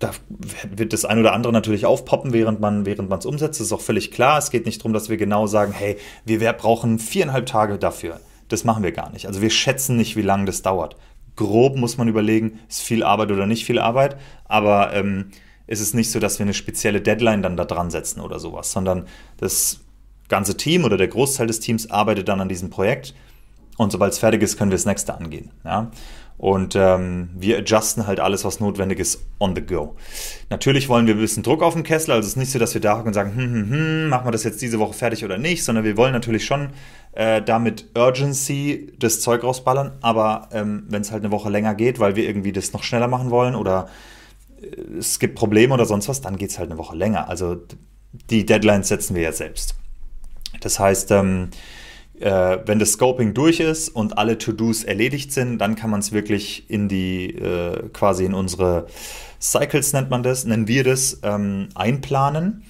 [0.01, 3.61] Da wird das ein oder andere natürlich aufpoppen, während man während es umsetzt.
[3.61, 4.39] Das ist auch völlig klar.
[4.39, 8.19] Es geht nicht darum, dass wir genau sagen, hey, wir brauchen viereinhalb Tage dafür.
[8.51, 9.27] Das machen wir gar nicht.
[9.27, 10.97] Also wir schätzen nicht, wie lange das dauert.
[11.37, 15.31] Grob muss man überlegen, ist viel Arbeit oder nicht viel Arbeit, aber ähm,
[15.67, 18.73] ist es nicht so, dass wir eine spezielle Deadline dann da dran setzen oder sowas,
[18.73, 19.07] sondern
[19.39, 19.81] das
[20.29, 23.15] ganze Team oder der Großteil des Teams arbeitet dann an diesem Projekt
[23.81, 25.51] und sobald es fertig ist, können wir das nächste angehen.
[25.65, 25.91] Ja?
[26.37, 29.97] Und ähm, wir adjusten halt alles, was notwendig ist, on the go.
[30.49, 32.13] Natürlich wollen wir ein bisschen Druck auf den Kessel.
[32.13, 34.27] Also es ist nicht so, dass wir da hocken und sagen, hm, hm, hm, machen
[34.27, 36.71] wir das jetzt diese Woche fertig oder nicht, sondern wir wollen natürlich schon
[37.13, 39.93] äh, damit Urgency das Zeug rausballern.
[40.01, 43.09] Aber ähm, wenn es halt eine Woche länger geht, weil wir irgendwie das noch schneller
[43.09, 43.89] machen wollen oder
[44.61, 47.29] äh, es gibt Probleme oder sonst was, dann geht es halt eine Woche länger.
[47.29, 47.57] Also
[48.31, 49.75] die Deadlines setzen wir ja selbst.
[50.61, 51.51] Das heißt, ähm,
[52.19, 56.13] äh, wenn das Scoping durch ist und alle To-Dos erledigt sind, dann kann man es
[56.13, 58.87] wirklich in die, äh, quasi in unsere
[59.41, 62.65] Cycles nennt man das, nennen wir das, ähm, einplanen.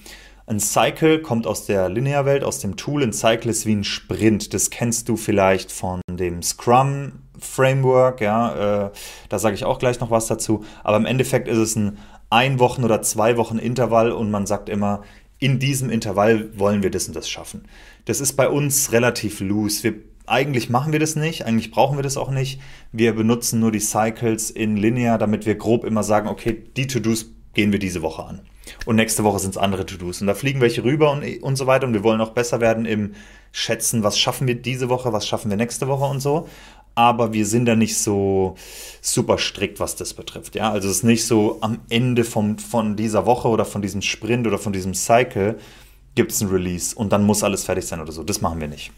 [0.51, 3.03] Ein Cycle kommt aus der Linear-Welt, aus dem Tool.
[3.03, 4.53] Ein Cycle ist wie ein Sprint.
[4.53, 8.91] Das kennst du vielleicht von dem Scrum Framework, ja, äh,
[9.29, 10.65] da sage ich auch gleich noch was dazu.
[10.83, 14.67] Aber im Endeffekt ist es ein ein Wochen oder zwei Wochen Intervall und man sagt
[14.67, 15.03] immer,
[15.39, 17.63] in diesem Intervall wollen wir das und das schaffen.
[18.03, 19.83] Das ist bei uns relativ loose.
[19.83, 19.93] Wir,
[20.27, 22.59] eigentlich machen wir das nicht, eigentlich brauchen wir das auch nicht.
[22.91, 27.27] Wir benutzen nur die Cycles in Linear, damit wir grob immer sagen, okay, die To-Dos
[27.53, 28.41] gehen wir diese Woche an.
[28.85, 30.21] Und nächste Woche sind es andere To-Dos.
[30.21, 31.87] Und da fliegen welche rüber und, und so weiter.
[31.87, 33.15] Und wir wollen auch besser werden im
[33.51, 36.47] Schätzen, was schaffen wir diese Woche, was schaffen wir nächste Woche und so
[36.95, 38.55] aber wir sind da nicht so
[39.01, 40.55] super strikt, was das betrifft.
[40.55, 40.71] Ja?
[40.71, 44.47] Also es ist nicht so am Ende vom, von dieser Woche oder von diesem Sprint
[44.47, 45.57] oder von diesem Cycle
[46.15, 48.23] gibt es ein Release und dann muss alles fertig sein oder so.
[48.23, 48.91] Das machen wir nicht.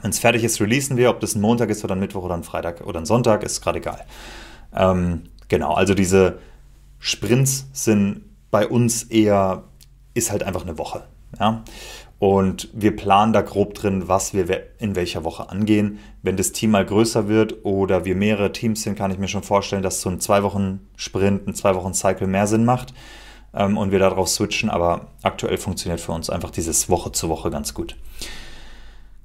[0.00, 2.34] Wenn es fertig ist, releasen wir, ob das ein Montag ist oder ein Mittwoch oder
[2.34, 4.04] ein Freitag oder ein Sonntag, ist gerade egal.
[4.74, 6.40] Ähm, genau, also diese
[7.04, 9.64] Sprints sind bei uns eher,
[10.14, 11.02] ist halt einfach eine Woche.
[11.38, 11.64] Ja?
[12.20, 14.46] Und wir planen da grob drin, was wir
[14.78, 15.98] in welcher Woche angehen.
[16.22, 19.42] Wenn das Team mal größer wird oder wir mehrere Teams sind, kann ich mir schon
[19.42, 22.94] vorstellen, dass so ein zwei Wochen Sprint, ein zwei Wochen Cycle mehr Sinn macht
[23.52, 24.70] ähm, und wir darauf switchen.
[24.70, 27.96] Aber aktuell funktioniert für uns einfach dieses Woche zu Woche ganz gut.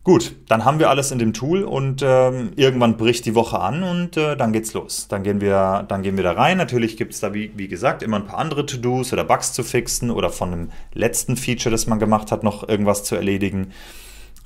[0.07, 3.83] Gut, dann haben wir alles in dem Tool und ähm, irgendwann bricht die Woche an
[3.83, 5.09] und äh, dann geht's los.
[5.09, 6.55] Dann gehen wir, dann gehen wir da rein.
[6.55, 9.63] Natürlich gibt es da, wie, wie gesagt, immer ein paar andere To-Dos oder Bugs zu
[9.65, 13.73] fixen oder von einem letzten Feature, das man gemacht hat, noch irgendwas zu erledigen.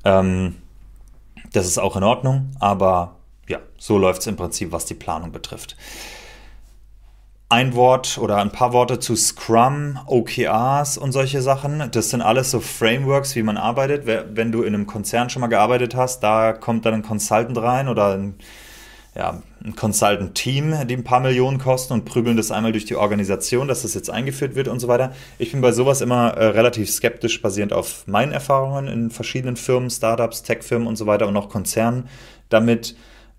[0.04, 0.56] Ähm,
[1.54, 5.32] das ist auch in Ordnung, aber ja, so läuft es im Prinzip, was die Planung
[5.32, 5.78] betrifft
[7.52, 11.90] ein Wort oder ein paar Worte zu Scrum, OKRs und solche Sachen.
[11.92, 14.06] Das sind alles so Frameworks, wie man arbeitet.
[14.06, 17.90] Wenn du in einem Konzern schon mal gearbeitet hast, da kommt dann ein Consultant rein
[17.90, 18.36] oder ein,
[19.16, 23.68] ja, ein Consultant-Team, die ein paar Millionen kosten und prügeln das einmal durch die Organisation,
[23.68, 25.14] dass das jetzt eingeführt wird und so weiter.
[25.38, 29.90] Ich bin bei sowas immer äh, relativ skeptisch, basierend auf meinen Erfahrungen in verschiedenen Firmen,
[29.90, 32.08] Startups, Tech-Firmen und so weiter und auch Konzernen.
[32.48, 32.96] Damit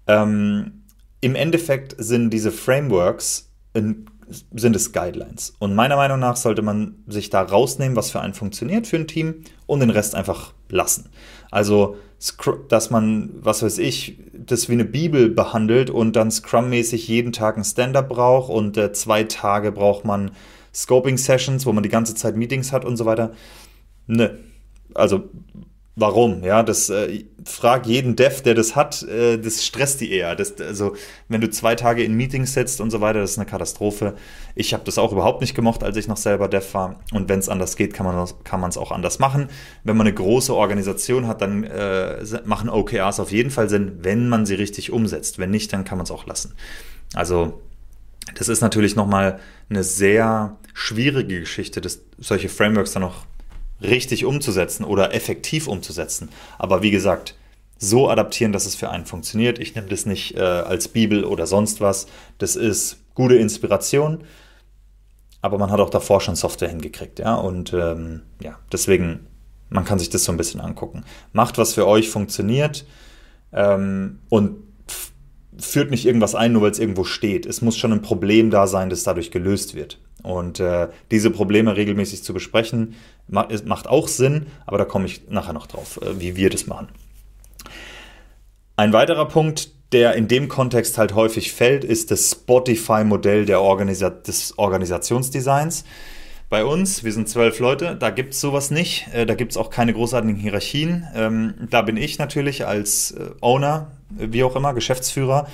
[0.07, 0.83] ähm,
[1.22, 4.07] im Endeffekt sind diese Frameworks in,
[4.55, 5.55] sind es Guidelines.
[5.59, 9.07] Und meiner Meinung nach sollte man sich da rausnehmen, was für einen funktioniert für ein
[9.07, 11.11] Team und den Rest einfach lassen.
[11.51, 11.97] Also,
[12.69, 17.57] dass man, was weiß ich, das wie eine Bibel behandelt und dann Scrum-mäßig jeden Tag
[17.57, 20.31] ein Stand-up braucht und äh, zwei Tage braucht man
[20.75, 23.33] Scoping-Sessions, wo man die ganze Zeit Meetings hat und so weiter.
[24.07, 24.39] Ne.
[24.95, 25.25] Also,
[25.94, 26.42] Warum?
[26.42, 30.35] Ja, das äh, frag jeden Dev, der das hat, äh, das stresst die eher.
[30.35, 30.96] Das, also,
[31.28, 34.14] wenn du zwei Tage in Meetings sitzt und so weiter, das ist eine Katastrophe.
[34.55, 37.00] Ich habe das auch überhaupt nicht gemocht, als ich noch selber Dev war.
[37.12, 39.48] Und wenn es anders geht, kann man kann es auch anders machen.
[39.85, 44.31] Wenn man eine große Organisation hat, dann äh, machen OKRs auf jeden Fall Sinn, wenn
[44.31, 45.38] man sie richtig umsetzt.
[45.38, 46.55] Wenn nicht, dann kann man es auch lassen.
[47.12, 47.61] Also
[48.35, 53.26] das ist natürlich nochmal eine sehr schwierige Geschichte, dass solche Frameworks dann noch
[53.83, 56.29] richtig umzusetzen oder effektiv umzusetzen.
[56.59, 57.37] Aber wie gesagt,
[57.79, 59.59] so adaptieren, dass es für einen funktioniert.
[59.59, 62.07] Ich nehme das nicht äh, als Bibel oder sonst was.
[62.38, 64.23] Das ist gute Inspiration,
[65.40, 67.35] aber man hat auch davor schon Software hingekriegt, ja.
[67.35, 69.27] Und ähm, ja, deswegen,
[69.68, 71.05] man kann sich das so ein bisschen angucken.
[71.33, 72.87] Macht, was für euch funktioniert
[73.53, 74.62] ähm, und
[75.59, 77.47] führt nicht irgendwas ein, nur weil es irgendwo steht.
[77.47, 79.99] Es muss schon ein Problem da sein, das dadurch gelöst wird.
[80.23, 82.95] Und äh, diese Probleme regelmäßig zu besprechen,
[83.29, 86.88] macht auch Sinn, aber da komme ich nachher noch drauf, äh, wie wir das machen.
[88.77, 94.59] Ein weiterer Punkt, der in dem Kontext halt häufig fällt, ist das Spotify-Modell Organisa des
[94.59, 95.85] Organisationsdesigns.
[96.53, 99.09] Bei uns, wir sind zwölf Leute, da gibt es sowas nicht.
[99.15, 101.09] Äh, da gibt es auch keine großartigen Hierarchien.
[101.15, 105.49] Ähm, da bin ich natürlich als äh, Owner, wie auch immer, Geschäftsführer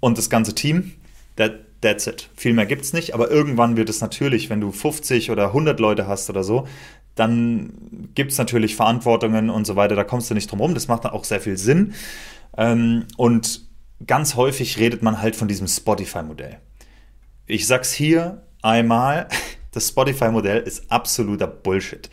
[0.00, 0.94] und das ganze Team.
[1.36, 2.30] That, that's it.
[2.34, 5.78] Viel mehr gibt es nicht, aber irgendwann wird es natürlich, wenn du 50 oder 100
[5.78, 6.66] Leute hast oder so,
[7.14, 10.88] dann gibt es natürlich Verantwortungen und so weiter, da kommst du nicht drum rum, das
[10.88, 11.94] macht dann auch sehr viel Sinn.
[12.56, 13.68] Ähm, und
[14.04, 16.56] ganz häufig redet man halt von diesem Spotify-Modell.
[17.46, 19.28] Ich sag's hier einmal,
[19.72, 22.10] das Spotify-Modell ist absoluter Bullshit.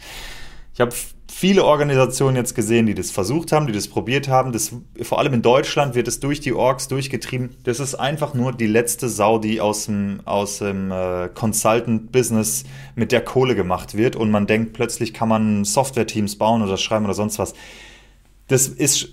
[0.73, 0.93] Ich habe
[1.27, 4.51] viele Organisationen jetzt gesehen, die das versucht haben, die das probiert haben.
[4.51, 7.55] Das, vor allem in Deutschland wird es durch die Orgs durchgetrieben.
[7.63, 12.63] Das ist einfach nur die letzte Sau, die aus dem, aus dem äh, Consultant-Business
[12.95, 14.15] mit der Kohle gemacht wird.
[14.15, 17.53] Und man denkt, plötzlich kann man Software-Teams bauen oder schreiben oder sonst was
[18.47, 19.09] das ist,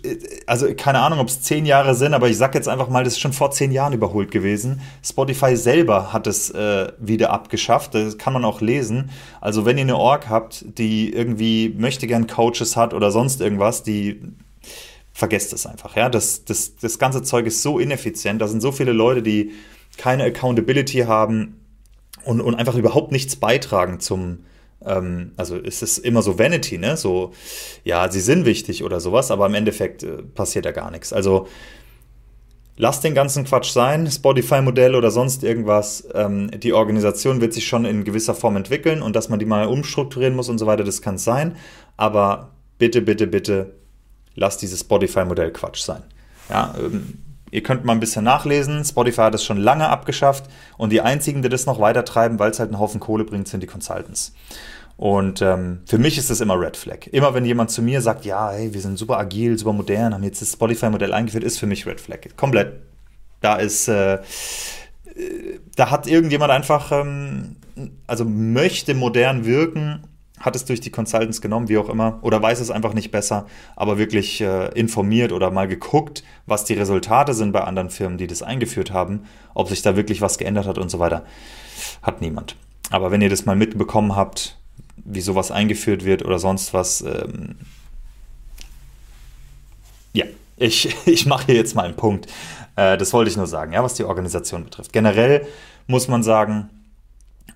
[0.47, 3.15] also keine Ahnung, ob es zehn Jahre sind, aber ich sag jetzt einfach mal, das
[3.15, 4.81] ist schon vor zehn Jahren überholt gewesen.
[5.03, 9.11] Spotify selber hat es äh, wieder abgeschafft, das kann man auch lesen.
[9.41, 13.83] Also wenn ihr eine Org habt, die irgendwie möchte gern Coaches hat oder sonst irgendwas,
[13.83, 14.21] die
[15.13, 15.97] vergesst es einfach.
[15.97, 18.41] Ja, das, das, das ganze Zeug ist so ineffizient.
[18.41, 19.53] Da sind so viele Leute, die
[19.97, 21.61] keine Accountability haben
[22.25, 24.45] und, und einfach überhaupt nichts beitragen zum,
[24.87, 26.97] Ähm, also ist es immer so Vanity, ne?
[26.97, 27.33] So,
[27.85, 31.13] ja, sie sind wichtig oder sowas, aber im Endeffekt äh, passiert da gar nichts.
[31.13, 31.47] Also
[32.77, 36.09] Lass den ganzen Quatsch sein, Spotify-Modell oder sonst irgendwas.
[36.13, 39.67] Ähm, die Organisation wird sich schon in gewisser Form entwickeln und dass man die mal
[39.67, 41.55] umstrukturieren muss und so weiter, das kann sein.
[41.97, 43.75] Aber bitte, bitte, bitte,
[44.35, 46.03] lass dieses Spotify-Modell Quatsch sein.
[46.51, 47.19] Ja, ähm,
[47.53, 48.85] ihr könnt mal ein bisschen nachlesen.
[48.85, 52.51] Spotify hat es schon lange abgeschafft und die einzigen, die das noch weiter treiben, weil
[52.51, 54.35] es halt einen Haufen Kohle bringt, sind die Consultants.
[54.97, 57.07] Und ähm, für mich ist das immer Red Flag.
[57.11, 60.23] Immer wenn jemand zu mir sagt, ja, hey, wir sind super agil, super modern, haben
[60.23, 62.21] jetzt das Spotify-Modell eingeführt, ist für mich Red Flag.
[62.37, 62.81] Komplett.
[63.41, 64.19] Da ist, äh,
[65.77, 67.57] da hat irgendjemand einfach, ähm,
[68.07, 70.07] also möchte modern wirken,
[70.41, 73.47] hat es durch die Consultants genommen, wie auch immer, oder weiß es einfach nicht besser,
[73.77, 78.27] aber wirklich äh, informiert oder mal geguckt, was die Resultate sind bei anderen Firmen, die
[78.27, 81.25] das eingeführt haben, ob sich da wirklich was geändert hat und so weiter,
[82.03, 82.57] hat niemand.
[82.91, 84.59] Aber wenn ihr das mal mitbekommen habt,
[84.97, 87.03] wie sowas eingeführt wird oder sonst was.
[87.03, 87.57] Ähm,
[90.13, 90.25] ja,
[90.57, 92.27] ich, ich mache hier jetzt mal einen Punkt.
[92.77, 94.93] Äh, das wollte ich nur sagen, ja, was die Organisation betrifft.
[94.93, 95.47] Generell
[95.87, 96.71] muss man sagen,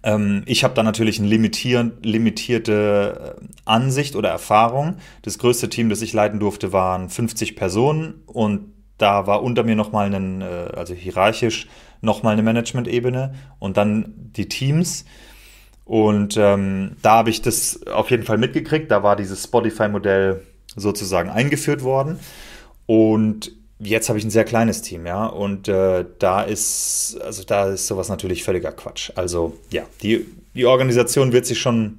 [0.03, 4.96] ähm, ich habe da natürlich eine limitier limitierte äh, Ansicht oder Erfahrung.
[5.22, 9.77] Das größte Team, das ich leiten durfte, waren 50 Personen und da war unter mir
[9.77, 11.68] nochmal ein, äh, also hierarchisch
[12.01, 15.05] nochmal eine Management-Ebene und dann die Teams.
[15.88, 18.90] Und ähm, da habe ich das auf jeden Fall mitgekriegt.
[18.90, 20.42] Da war dieses Spotify-Modell
[20.77, 22.18] sozusagen eingeführt worden.
[22.85, 25.24] Und jetzt habe ich ein sehr kleines Team, ja.
[25.24, 29.12] Und äh, da ist, also da ist sowas natürlich völliger Quatsch.
[29.14, 31.98] Also ja, die, die Organisation wird sich schon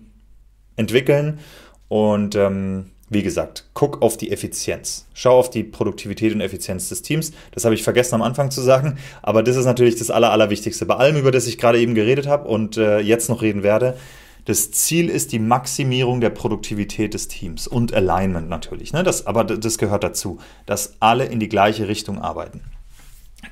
[0.76, 1.40] entwickeln.
[1.88, 5.08] Und ähm, wie gesagt, guck auf die Effizienz.
[5.14, 7.32] Schau auf die Produktivität und Effizienz des Teams.
[7.52, 10.86] Das habe ich vergessen am Anfang zu sagen, aber das ist natürlich das Aller, Allerwichtigste.
[10.86, 13.98] Bei allem, über das ich gerade eben geredet habe und äh, jetzt noch reden werde,
[14.46, 18.94] das Ziel ist die Maximierung der Produktivität des Teams und Alignment natürlich.
[18.94, 19.04] Ne?
[19.04, 22.62] Das, aber das gehört dazu, dass alle in die gleiche Richtung arbeiten.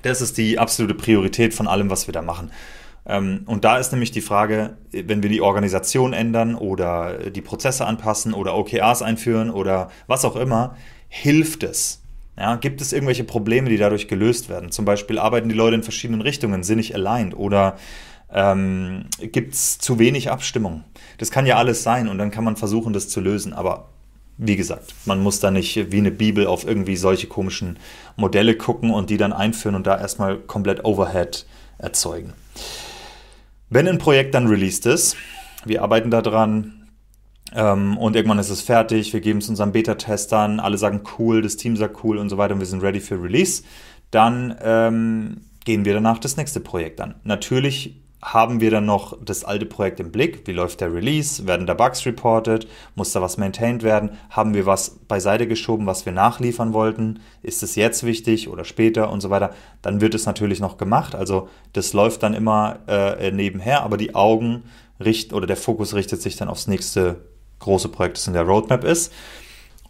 [0.01, 2.51] Das ist die absolute Priorität von allem, was wir da machen.
[3.07, 7.85] Ähm, und da ist nämlich die Frage, wenn wir die Organisation ändern oder die Prozesse
[7.85, 10.75] anpassen oder OKRs einführen oder was auch immer,
[11.07, 12.01] hilft es?
[12.37, 14.71] Ja, gibt es irgendwelche Probleme, die dadurch gelöst werden?
[14.71, 17.77] Zum Beispiel arbeiten die Leute in verschiedenen Richtungen, sind nicht aligned oder
[18.31, 20.83] ähm, gibt es zu wenig Abstimmung?
[21.17, 23.53] Das kann ja alles sein und dann kann man versuchen, das zu lösen.
[23.53, 23.87] Aber
[24.37, 27.79] wie gesagt, man muss da nicht wie eine Bibel auf irgendwie solche komischen
[28.17, 31.45] Modelle gucken und die dann einführen und da erstmal komplett Overhead
[31.79, 32.33] erzeugen.
[33.69, 35.17] Wenn ein Projekt dann released ist,
[35.65, 36.87] wir arbeiten daran
[37.53, 41.57] ähm, und irgendwann ist es fertig, wir geben es unseren Beta-Testern, alle sagen cool, das
[41.57, 43.63] Team sagt cool und so weiter und wir sind ready für Release,
[44.09, 47.15] dann ähm, gehen wir danach das nächste Projekt an.
[47.23, 50.47] Natürlich haben wir dann noch das alte Projekt im Blick?
[50.47, 51.45] Wie läuft der Release?
[51.45, 52.67] Werden da Bugs reported?
[52.95, 54.17] Muss da was maintained werden?
[54.31, 57.19] Haben wir was beiseite geschoben, was wir nachliefern wollten?
[57.43, 59.51] Ist es jetzt wichtig oder später und so weiter?
[59.83, 61.13] Dann wird es natürlich noch gemacht.
[61.13, 64.63] Also das läuft dann immer äh, nebenher, aber die Augen
[64.99, 67.21] richten oder der Fokus richtet sich dann aufs nächste
[67.59, 69.13] große Projekt, das in der Roadmap ist.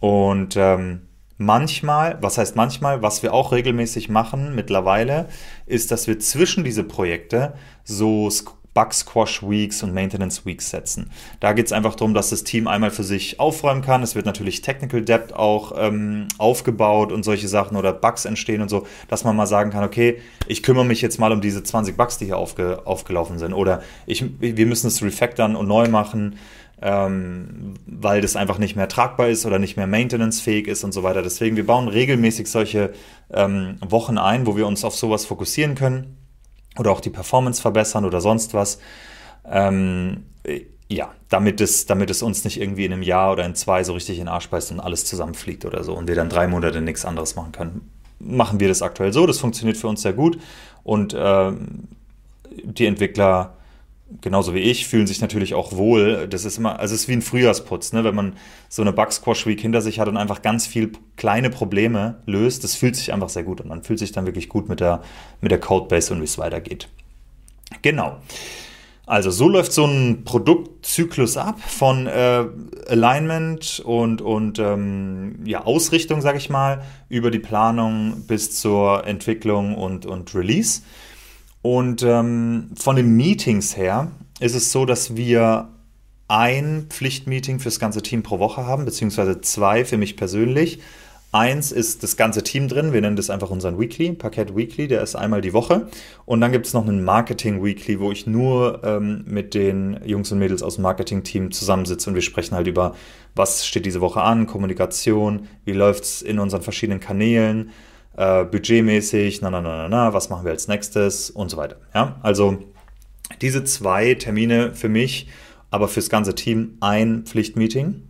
[0.00, 1.07] Und ähm,
[1.38, 5.28] Manchmal, was heißt manchmal, was wir auch regelmäßig machen mittlerweile,
[5.66, 8.28] ist, dass wir zwischen diese Projekte so
[8.74, 11.10] Bug Squash Weeks und Maintenance Weeks setzen.
[11.40, 14.02] Da geht es einfach darum, dass das Team einmal für sich aufräumen kann.
[14.02, 18.68] Es wird natürlich Technical Debt auch ähm, aufgebaut und solche Sachen oder Bugs entstehen und
[18.68, 21.96] so, dass man mal sagen kann, okay, ich kümmere mich jetzt mal um diese 20
[21.96, 23.52] Bugs, die hier aufge aufgelaufen sind.
[23.52, 26.36] Oder ich, wir müssen es refactoren und neu machen
[26.80, 31.02] ähm, weil das einfach nicht mehr tragbar ist oder nicht mehr maintenancefähig ist und so
[31.02, 31.22] weiter.
[31.22, 32.92] Deswegen, wir bauen regelmäßig solche
[33.30, 36.16] ähm, Wochen ein, wo wir uns auf sowas fokussieren können
[36.78, 38.78] oder auch die Performance verbessern oder sonst was.
[39.44, 40.24] Ähm,
[40.90, 43.92] ja, damit es, damit es uns nicht irgendwie in einem Jahr oder in zwei so
[43.92, 46.80] richtig in den Arsch beißt und alles zusammenfliegt oder so und wir dann drei Monate
[46.80, 47.90] nichts anderes machen können.
[48.20, 50.38] Machen wir das aktuell so, das funktioniert für uns sehr gut
[50.84, 51.52] und äh,
[52.64, 53.57] die Entwickler
[54.20, 56.26] genauso wie ich, fühlen sich natürlich auch wohl.
[56.28, 58.04] Das ist immer, also es ist wie ein Frühjahrsputz, ne?
[58.04, 58.34] wenn man
[58.68, 62.64] so eine Bug Squash Week hinter sich hat und einfach ganz viel kleine Probleme löst.
[62.64, 65.02] Das fühlt sich einfach sehr gut und man fühlt sich dann wirklich gut mit der,
[65.40, 66.88] mit der Codebase und wie es weitergeht.
[67.82, 68.18] Genau.
[69.08, 72.44] Also so läuft so ein Produktzyklus ab von äh,
[72.88, 79.76] Alignment und, und ähm, ja, Ausrichtung, sage ich mal, über die Planung bis zur Entwicklung
[79.76, 80.82] und, und Release.
[81.62, 85.68] Und ähm, von den Meetings her ist es so, dass wir
[86.28, 90.80] ein Pflichtmeeting fürs ganze Team pro Woche haben, beziehungsweise zwei für mich persönlich.
[91.30, 92.94] Eins ist das ganze Team drin.
[92.94, 94.88] Wir nennen das einfach unseren Weekly, Parkett Weekly.
[94.88, 95.88] Der ist einmal die Woche.
[96.24, 100.32] Und dann gibt es noch einen Marketing Weekly, wo ich nur ähm, mit den Jungs
[100.32, 102.94] und Mädels aus dem Marketing-Team zusammensitze und wir sprechen halt über,
[103.34, 107.70] was steht diese Woche an, Kommunikation, wie läuft es in unseren verschiedenen Kanälen,
[108.18, 111.76] äh, budgetmäßig, na, na, na, na, na, was machen wir als nächstes und so weiter.
[111.94, 112.58] Ja, also
[113.40, 115.28] diese zwei Termine für mich,
[115.70, 118.02] aber fürs ganze Team ein Pflichtmeeting,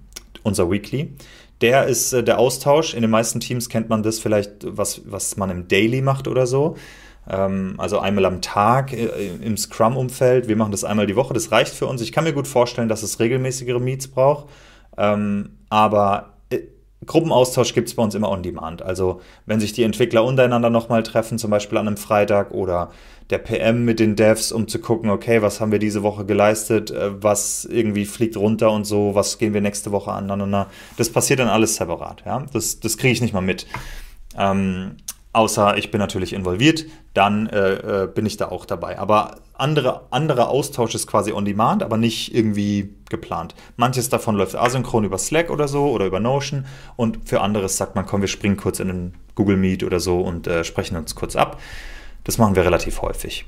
[0.43, 1.13] unser Weekly.
[1.61, 2.95] Der ist äh, der Austausch.
[2.95, 6.47] In den meisten Teams kennt man das vielleicht, was, was man im Daily macht oder
[6.47, 6.77] so.
[7.29, 9.09] Ähm, also einmal am Tag äh,
[9.43, 10.49] im Scrum-Umfeld.
[10.49, 11.35] Wir machen das einmal die Woche.
[11.35, 12.01] Das reicht für uns.
[12.01, 14.47] Ich kann mir gut vorstellen, dass es regelmäßigere Meets braucht.
[14.97, 16.38] Ähm, aber
[17.07, 18.83] Gruppenaustausch gibt es bei uns immer on demand.
[18.83, 22.91] Also wenn sich die Entwickler untereinander nochmal treffen, zum Beispiel an einem Freitag oder
[23.31, 26.91] der PM mit den Devs, um zu gucken, okay, was haben wir diese Woche geleistet,
[26.91, 30.69] äh, was irgendwie fliegt runter und so, was gehen wir nächste Woche aneinander.
[30.97, 32.45] Das passiert dann alles separat, ja.
[32.53, 33.67] Das, das kriege ich nicht mal mit.
[34.37, 34.97] Ähm,
[35.33, 38.99] außer ich bin natürlich involviert, dann äh, äh, bin ich da auch dabei.
[38.99, 43.55] Aber andere, anderer Austausch ist quasi on demand, aber nicht irgendwie geplant.
[43.77, 46.67] Manches davon läuft asynchron über Slack oder so oder über Notion
[46.97, 50.21] und für anderes sagt man, komm, wir springen kurz in einen Google Meet oder so
[50.21, 51.61] und äh, sprechen uns kurz ab.
[52.25, 53.47] Das machen wir relativ häufig.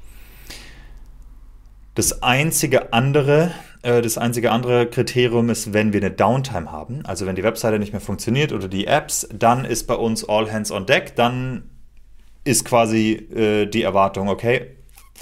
[1.95, 7.27] Das einzige andere, äh, das einzige andere Kriterium ist, wenn wir eine Downtime haben, also
[7.27, 10.71] wenn die Webseite nicht mehr funktioniert oder die Apps, dann ist bei uns all hands
[10.71, 11.71] on deck, dann
[12.43, 14.77] ist quasi äh, die Erwartung, okay,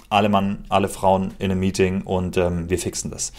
[0.08, 3.32] alle Mann, alle Frauen in einem Meeting und ähm, wir fixen das.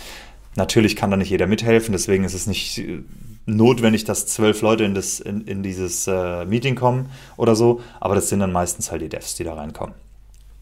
[0.56, 3.04] Natürlich kann da nicht jeder mithelfen, deswegen ist es nicht äh,
[3.46, 8.16] notwendig, dass zwölf Leute in, das, in, in dieses äh, Meeting kommen oder so, aber
[8.16, 9.96] das sind dann meistens halt die Devs, die da reinkommen.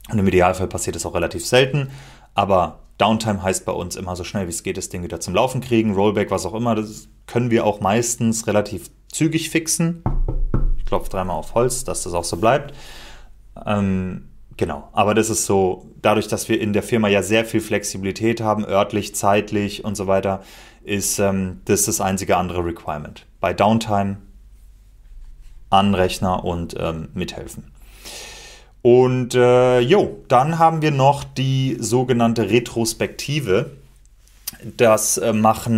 [0.10, 1.90] Und im Idealfall passiert es auch relativ selten.
[2.34, 5.34] Aber Downtime heißt bei uns immer so schnell wie es geht, das Ding wieder zum
[5.34, 6.76] Laufen kriegen, Rollback, was auch immer.
[6.76, 10.04] Das können wir auch meistens relativ zügig fixen.
[10.78, 12.74] Ich klopfe dreimal auf Holz, dass das auch so bleibt.
[13.66, 17.62] Ähm, genau, aber das ist so, dadurch, dass wir in der Firma ja sehr viel
[17.62, 20.43] Flexibilität haben, örtlich, zeitlich und so weiter,
[20.84, 23.26] ist ähm, das das einzige andere Requirement.
[23.39, 24.17] Bei Downtime
[25.70, 27.72] an Rechner und ähm, mithelfen.
[28.82, 33.72] Und äh, jo, dann haben wir noch die sogenannte Retrospektive.
[34.78, 35.78] Das äh, machen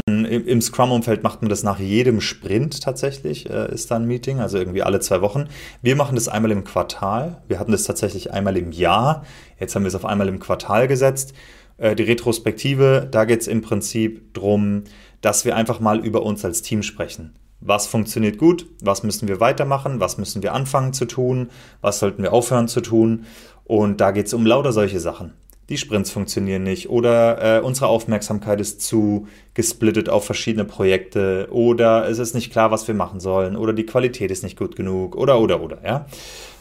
[0.49, 4.57] im Scrum-Umfeld macht man das nach jedem Sprint tatsächlich, äh, ist da ein Meeting, also
[4.57, 5.47] irgendwie alle zwei Wochen.
[5.81, 7.41] Wir machen das einmal im Quartal.
[7.47, 9.23] Wir hatten das tatsächlich einmal im Jahr.
[9.59, 11.33] Jetzt haben wir es auf einmal im Quartal gesetzt.
[11.77, 14.83] Äh, die Retrospektive, da geht es im Prinzip darum,
[15.21, 19.39] dass wir einfach mal über uns als Team sprechen was funktioniert gut, was müssen wir
[19.39, 21.49] weitermachen, was müssen wir anfangen zu tun,
[21.81, 23.25] was sollten wir aufhören zu tun.
[23.65, 25.33] Und da geht es um lauter solche Sachen.
[25.69, 32.09] Die Sprints funktionieren nicht oder äh, unsere Aufmerksamkeit ist zu gesplittet auf verschiedene Projekte oder
[32.09, 35.15] es ist nicht klar, was wir machen sollen oder die Qualität ist nicht gut genug
[35.15, 36.05] oder oder oder, ja.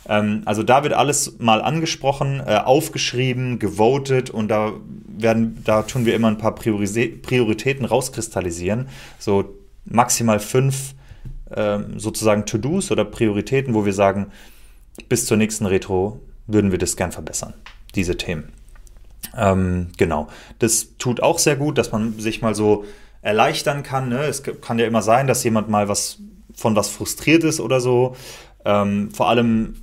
[0.09, 4.73] Ähm, also da wird alles mal angesprochen, äh, aufgeschrieben, gewotet und da
[5.07, 8.89] werden, da tun wir immer ein paar Prioritäten rauskristallisieren.
[9.19, 10.95] So maximal fünf
[11.55, 14.27] ähm, sozusagen To-Dos oder Prioritäten, wo wir sagen,
[15.09, 17.55] bis zur nächsten Retro würden wir das gern verbessern,
[17.95, 18.58] diese Themen.
[19.37, 20.29] Ähm, genau.
[20.59, 22.85] Das tut auch sehr gut, dass man sich mal so
[23.23, 24.09] erleichtern kann.
[24.09, 24.21] Ne?
[24.25, 26.19] Es kann ja immer sein, dass jemand mal was
[26.55, 28.17] von was frustriert ist oder so.
[28.65, 29.77] Ähm, vor allem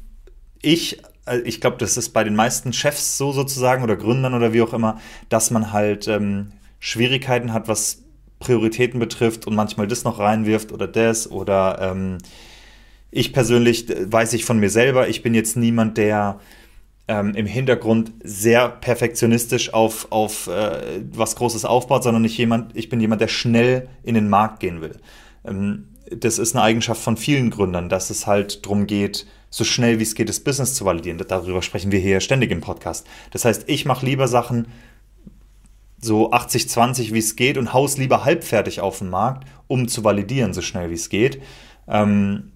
[0.61, 4.53] ich, äh, ich glaube, das ist bei den meisten Chefs so sozusagen oder Gründern oder
[4.53, 8.03] wie auch immer, dass man halt ähm, Schwierigkeiten hat, was
[8.39, 12.17] Prioritäten betrifft und manchmal das noch reinwirft oder das oder ähm,
[13.11, 16.39] ich persönlich weiß ich von mir selber, ich bin jetzt niemand, der
[17.07, 22.89] ähm, im Hintergrund sehr perfektionistisch auf, auf äh, was Großes aufbaut, sondern nicht jemand, ich
[22.89, 24.97] bin jemand, der schnell in den Markt gehen will.
[25.45, 29.99] Ähm, das ist eine Eigenschaft von vielen Gründern, dass es halt darum geht, so schnell
[29.99, 31.21] wie es geht, das Business zu validieren.
[31.27, 33.07] Darüber sprechen wir hier ständig im Podcast.
[33.31, 34.67] Das heißt, ich mache lieber Sachen,
[35.99, 40.53] so 80-20, wie es geht und haus lieber halbfertig auf den Markt, um zu validieren,
[40.53, 41.41] so schnell wie es geht.
[41.87, 42.51] Ähm,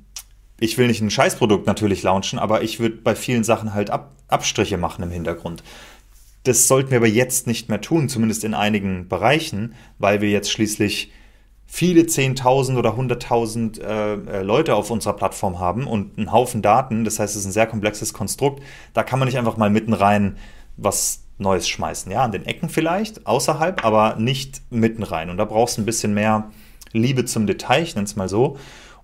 [0.59, 4.15] ich will nicht ein Scheißprodukt natürlich launchen, aber ich würde bei vielen Sachen halt Ab
[4.27, 5.63] Abstriche machen im Hintergrund.
[6.43, 10.51] Das sollten wir aber jetzt nicht mehr tun, zumindest in einigen Bereichen, weil wir jetzt
[10.51, 11.11] schließlich
[11.65, 17.05] viele 10.000 oder 100.000 äh, äh, Leute auf unserer Plattform haben und einen Haufen Daten.
[17.05, 18.63] Das heißt, es ist ein sehr komplexes Konstrukt.
[18.93, 20.37] Da kann man nicht einfach mal mitten rein
[20.77, 22.11] was Neues schmeißen.
[22.11, 25.29] Ja, an den Ecken vielleicht, außerhalb, aber nicht mitten rein.
[25.29, 26.49] Und da brauchst du ein bisschen mehr
[26.91, 28.57] Liebe zum Detail, ich nenne es mal so.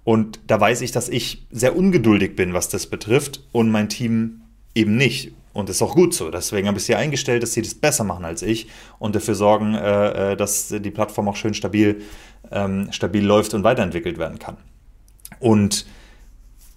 [0.06, 4.44] Und da weiß ich, dass ich sehr ungeduldig bin, was das betrifft und mein Team
[4.76, 5.34] eben nicht.
[5.52, 6.30] Und das ist auch gut so.
[6.30, 8.68] Deswegen habe ich sie eingestellt, dass sie das besser machen als ich
[9.00, 12.04] und dafür sorgen, äh, äh, dass die Plattform auch schön stabil,
[12.52, 14.58] ähm, stabil läuft und weiterentwickelt werden kann.
[15.40, 15.88] Und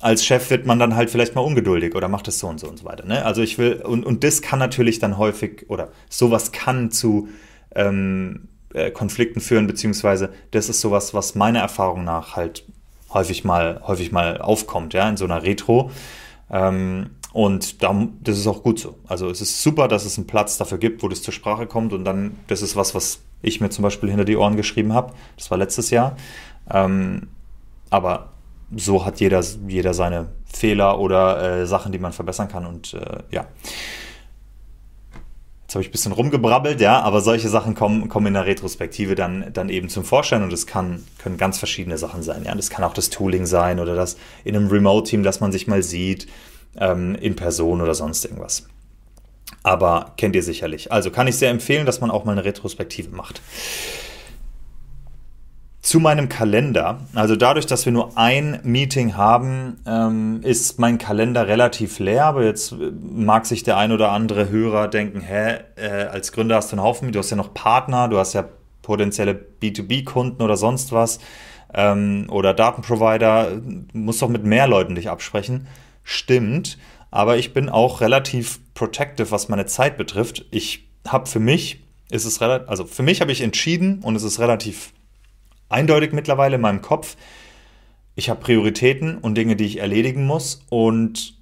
[0.01, 2.69] als Chef wird man dann halt vielleicht mal ungeduldig oder macht es so und so
[2.69, 3.05] und so weiter.
[3.05, 3.25] Ne?
[3.27, 7.29] Also ich will, und, und das kann natürlich dann häufig, oder sowas kann zu
[7.75, 12.65] ähm, äh, Konflikten führen, beziehungsweise das ist sowas, was meiner Erfahrung nach halt
[13.13, 15.91] häufig mal, häufig mal aufkommt, ja, in so einer Retro.
[16.51, 18.97] Ähm, und da, das ist auch gut so.
[19.07, 21.93] Also es ist super, dass es einen Platz dafür gibt, wo das zur Sprache kommt.
[21.93, 25.13] Und dann, das ist was, was ich mir zum Beispiel hinter die Ohren geschrieben habe.
[25.37, 26.17] Das war letztes Jahr.
[26.71, 27.29] Ähm,
[27.91, 28.31] aber
[28.75, 32.67] so hat jeder, jeder seine Fehler oder äh, Sachen, die man verbessern kann.
[32.67, 33.47] Und äh, ja.
[35.69, 39.15] Jetzt habe ich ein bisschen rumgebrabbelt, ja, aber solche Sachen kommen, kommen in der Retrospektive
[39.15, 42.45] dann, dann eben zum Vorschein und es kann, können ganz verschiedene Sachen sein.
[42.47, 42.55] Ja.
[42.55, 45.83] Das kann auch das Tooling sein oder das in einem Remote-Team, dass man sich mal
[45.83, 46.27] sieht,
[46.81, 48.67] ähm, in Person oder sonst irgendwas.
[49.63, 50.91] Aber kennt ihr sicherlich.
[50.91, 53.43] Also kann ich sehr empfehlen, dass man auch mal eine Retrospektive macht
[55.89, 56.99] zu meinem Kalender.
[57.15, 62.27] Also dadurch, dass wir nur ein Meeting haben, ähm, ist mein Kalender relativ leer.
[62.27, 66.57] Aber jetzt äh, mag sich der ein oder andere Hörer denken, hä, äh, als Gründer
[66.57, 68.45] hast du einen Haufen, du hast ja noch Partner, du hast ja
[68.83, 69.33] potenzielle
[69.63, 71.21] B2B-Kunden oder sonst was
[71.73, 75.69] ähm, oder Datenprovider, du musst doch mit mehr Leuten dich absprechen.
[76.05, 76.77] Stimmt,
[77.11, 80.45] aber ich bin auch relativ protective, was meine Zeit betrifft.
[80.51, 84.23] Ich habe für mich, ist es relativ, also für mich habe ich entschieden und es
[84.23, 84.93] ist relativ
[85.69, 87.17] eindeutig mittlerweile in meinem Kopf.
[88.15, 90.65] Ich habe Prioritäten und Dinge, die ich erledigen muss.
[90.71, 91.39] Und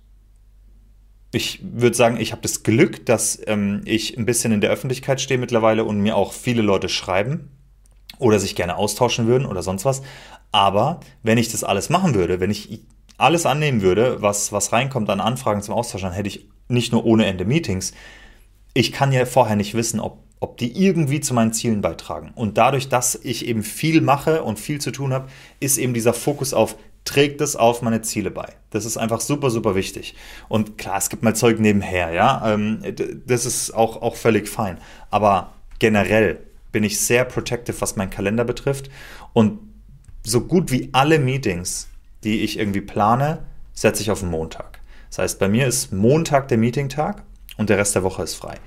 [1.32, 5.20] ich würde sagen, ich habe das Glück, dass ähm, ich ein bisschen in der Öffentlichkeit
[5.20, 7.50] stehe mittlerweile und mir auch viele Leute schreiben
[8.18, 10.02] oder sich gerne austauschen würden oder sonst was.
[10.52, 12.80] Aber wenn ich das alles machen würde, wenn ich
[13.18, 17.04] alles annehmen würde, was, was reinkommt an Anfragen zum Austausch, dann hätte ich nicht nur
[17.04, 17.92] ohne Ende Meetings.
[18.74, 22.32] Ich kann ja vorher nicht wissen, ob ob die irgendwie zu meinen Zielen beitragen.
[22.34, 25.28] Und dadurch, dass ich eben viel mache und viel zu tun habe,
[25.60, 28.52] ist eben dieser Fokus auf, trägt es auf meine Ziele bei.
[28.70, 30.14] Das ist einfach super, super wichtig.
[30.48, 32.52] Und klar, es gibt mal Zeug nebenher, ja.
[32.52, 32.82] Ähm,
[33.26, 34.78] das ist auch, auch völlig fein.
[35.10, 36.40] Aber generell
[36.72, 38.90] bin ich sehr protective, was meinen Kalender betrifft.
[39.32, 39.58] Und
[40.22, 41.88] so gut wie alle Meetings,
[42.24, 44.80] die ich irgendwie plane, setze ich auf den Montag.
[45.08, 47.22] Das heißt, bei mir ist Montag der Meetingtag
[47.56, 48.58] und der Rest der Woche ist frei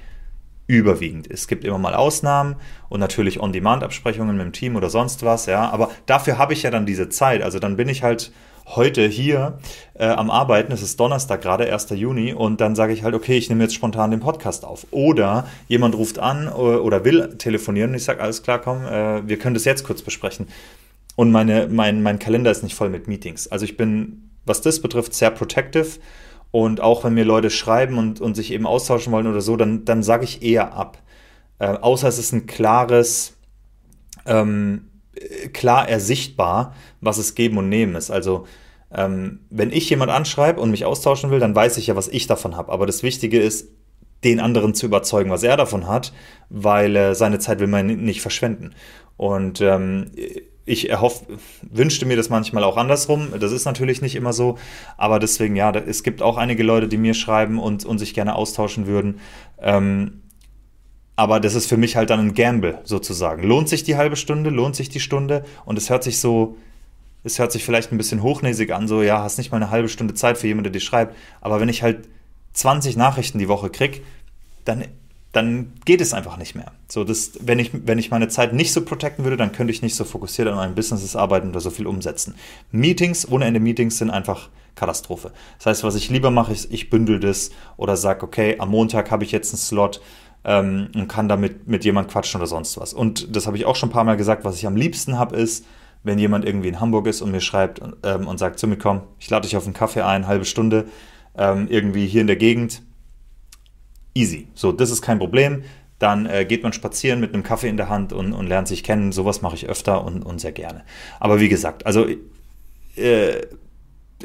[0.69, 1.27] überwiegend.
[1.29, 2.55] Es gibt immer mal Ausnahmen
[2.89, 5.67] und natürlich On-Demand-Absprechungen mit dem Team oder sonst was, ja.
[5.67, 7.41] Aber dafür habe ich ja dann diese Zeit.
[7.41, 8.31] Also dann bin ich halt
[8.67, 9.57] heute hier
[9.95, 11.89] äh, am Arbeiten, es ist Donnerstag gerade, 1.
[11.89, 14.85] Juni, und dann sage ich halt, okay, ich nehme jetzt spontan den Podcast auf.
[14.91, 19.27] Oder jemand ruft an äh, oder will telefonieren und ich sage, alles klar, komm, äh,
[19.27, 20.47] wir können das jetzt kurz besprechen.
[21.15, 23.47] Und meine, mein, mein Kalender ist nicht voll mit Meetings.
[23.47, 25.97] Also ich bin, was das betrifft, sehr protective
[26.51, 29.85] und auch wenn mir Leute schreiben und, und sich eben austauschen wollen oder so, dann,
[29.85, 31.01] dann sage ich eher ab.
[31.59, 33.37] Äh, außer es ist ein klares,
[34.25, 34.89] ähm,
[35.53, 38.09] klar ersichtbar, was es geben und nehmen ist.
[38.09, 38.47] Also
[38.91, 42.25] ähm, wenn ich jemand anschreibe und mich austauschen will, dann weiß ich ja, was ich
[42.25, 42.71] davon habe.
[42.71, 43.69] Aber das Wichtige ist,
[44.23, 46.13] den anderen zu überzeugen, was er davon hat,
[46.49, 48.71] weil äh, seine Zeit will man nicht verschwenden.
[49.15, 50.11] Und ähm,
[50.69, 51.25] ich erhoff,
[51.61, 53.29] wünschte mir das manchmal auch andersrum.
[53.39, 54.57] Das ist natürlich nicht immer so.
[54.97, 58.35] Aber deswegen, ja, es gibt auch einige Leute, die mir schreiben und, und sich gerne
[58.35, 59.19] austauschen würden.
[59.61, 60.21] Ähm,
[61.15, 63.43] aber das ist für mich halt dann ein Gamble sozusagen.
[63.43, 64.51] Lohnt sich die halbe Stunde?
[64.51, 65.43] Lohnt sich die Stunde?
[65.65, 66.55] Und es hört sich so,
[67.23, 69.89] es hört sich vielleicht ein bisschen hochnäsig an, so, ja, hast nicht mal eine halbe
[69.89, 71.15] Stunde Zeit für jemanden, der dir schreibt.
[71.41, 72.07] Aber wenn ich halt
[72.53, 74.03] 20 Nachrichten die Woche krieg,
[74.65, 74.85] dann
[75.31, 76.71] dann geht es einfach nicht mehr.
[76.87, 79.81] So, das, wenn, ich, wenn ich meine Zeit nicht so protecten würde, dann könnte ich
[79.81, 82.35] nicht so fokussiert an meinem Business arbeiten oder so viel umsetzen.
[82.71, 85.31] Meetings, ohne Ende Meetings sind einfach Katastrophe.
[85.57, 89.11] Das heißt, was ich lieber mache, ist, ich bündel das oder sage, okay, am Montag
[89.11, 90.01] habe ich jetzt einen Slot
[90.45, 92.93] ähm, und kann damit mit jemand quatschen oder sonst was.
[92.93, 95.35] Und das habe ich auch schon ein paar Mal gesagt, was ich am liebsten habe,
[95.35, 95.65] ist,
[96.03, 99.01] wenn jemand irgendwie in Hamburg ist und mir schreibt ähm, und sagt, zu mir komm,
[99.19, 100.85] ich lade dich auf einen Kaffee ein, halbe Stunde,
[101.37, 102.81] ähm, irgendwie hier in der Gegend,
[104.13, 104.47] easy.
[104.53, 105.63] So, das ist kein Problem.
[105.99, 108.83] Dann äh, geht man spazieren mit einem Kaffee in der Hand und, und lernt sich
[108.83, 109.11] kennen.
[109.11, 110.83] Sowas mache ich öfter und, und sehr gerne.
[111.19, 112.07] Aber wie gesagt, also
[112.95, 113.41] äh,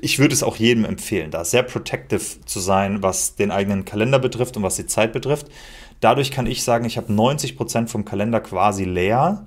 [0.01, 4.19] ich würde es auch jedem empfehlen, da sehr protective zu sein, was den eigenen Kalender
[4.19, 5.47] betrifft und was die Zeit betrifft.
[6.01, 9.47] Dadurch kann ich sagen, ich habe 90% vom Kalender quasi leer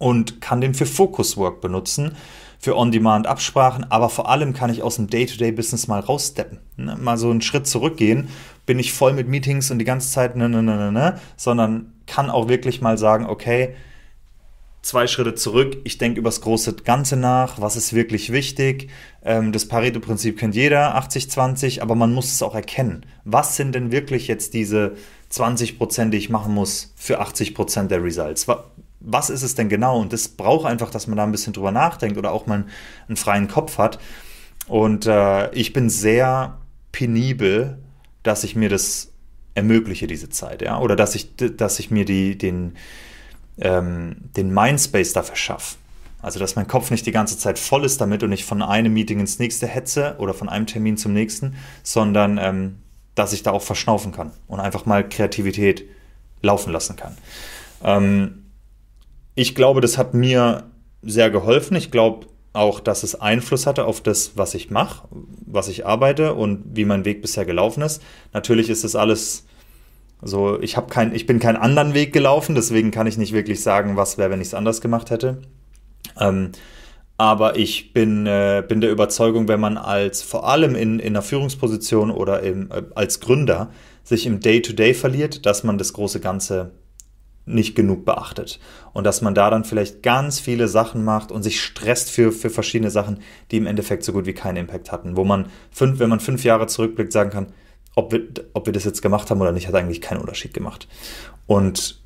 [0.00, 2.16] und kann den für Focus Work benutzen
[2.58, 6.58] für On-Demand-Absprachen, aber vor allem kann ich aus dem Day-to-Day-Business mal raussteppen.
[6.76, 6.96] Ne?
[7.00, 8.28] Mal so einen Schritt zurückgehen,
[8.66, 11.94] bin ich voll mit Meetings und die ganze Zeit ne, ne, ne, ne, ne, sondern
[12.06, 13.74] kann auch wirklich mal sagen, okay,
[14.82, 18.90] zwei Schritte zurück, ich denke über das große Ganze nach, was ist wirklich wichtig.
[19.24, 23.06] Ähm, das Pareto-Prinzip kennt jeder, 80-20, aber man muss es auch erkennen.
[23.24, 24.96] Was sind denn wirklich jetzt diese
[25.30, 28.46] 20 Prozent, die ich machen muss für 80 Prozent der Results?
[29.00, 29.98] Was ist es denn genau?
[29.98, 32.64] Und das braucht einfach, dass man da ein bisschen drüber nachdenkt oder auch mal
[33.08, 33.98] einen freien Kopf hat.
[34.68, 36.58] Und äh, ich bin sehr
[36.92, 37.78] penibel,
[38.22, 39.10] dass ich mir das
[39.54, 42.76] ermögliche, diese Zeit, ja, oder dass ich, dass ich mir die, den,
[43.58, 45.76] ähm, den Mindspace dafür schaffe.
[46.22, 48.92] Also, dass mein Kopf nicht die ganze Zeit voll ist damit und ich von einem
[48.92, 52.76] Meeting ins nächste hetze oder von einem Termin zum nächsten, sondern ähm,
[53.14, 55.84] dass ich da auch verschnaufen kann und einfach mal Kreativität
[56.42, 57.16] laufen lassen kann.
[57.82, 58.49] Ähm,
[59.40, 60.64] ich glaube, das hat mir
[61.00, 61.74] sehr geholfen.
[61.74, 65.08] Ich glaube auch, dass es Einfluss hatte auf das, was ich mache,
[65.46, 68.02] was ich arbeite und wie mein Weg bisher gelaufen ist.
[68.34, 69.46] Natürlich ist das alles
[70.20, 73.96] so, ich kein, ich bin keinen anderen Weg gelaufen, deswegen kann ich nicht wirklich sagen,
[73.96, 75.40] was wäre, wenn ich es anders gemacht hätte.
[76.18, 76.52] Ähm,
[77.16, 81.22] aber ich bin, äh, bin der Überzeugung, wenn man als vor allem in, in einer
[81.22, 83.70] Führungsposition oder im, äh, als Gründer
[84.04, 86.72] sich im Day-to-Day -Day verliert, dass man das große Ganze
[87.46, 88.60] nicht genug beachtet.
[88.92, 92.50] Und dass man da dann vielleicht ganz viele Sachen macht und sich stresst für, für
[92.50, 93.20] verschiedene Sachen,
[93.50, 95.16] die im Endeffekt so gut wie keinen Impact hatten.
[95.16, 97.52] Wo man fünf, wenn man fünf Jahre zurückblickt, sagen kann,
[97.94, 98.22] ob wir,
[98.54, 100.88] ob wir das jetzt gemacht haben oder nicht, hat eigentlich keinen Unterschied gemacht.
[101.46, 102.00] Und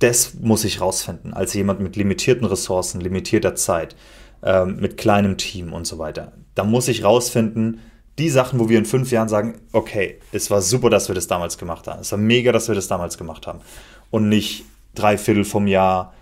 [0.00, 3.96] das muss ich rausfinden, als jemand mit limitierten Ressourcen, limitierter Zeit,
[4.42, 6.32] ähm, mit kleinem Team und so weiter.
[6.54, 7.80] Da muss ich rausfinden,
[8.18, 11.28] die Sachen, wo wir in fünf Jahren sagen, okay, es war super, dass wir das
[11.28, 12.00] damals gemacht haben.
[12.00, 13.60] Es war mega, dass wir das damals gemacht haben.
[14.10, 14.64] Und nicht
[14.98, 16.14] drei Viertel vom Jahr,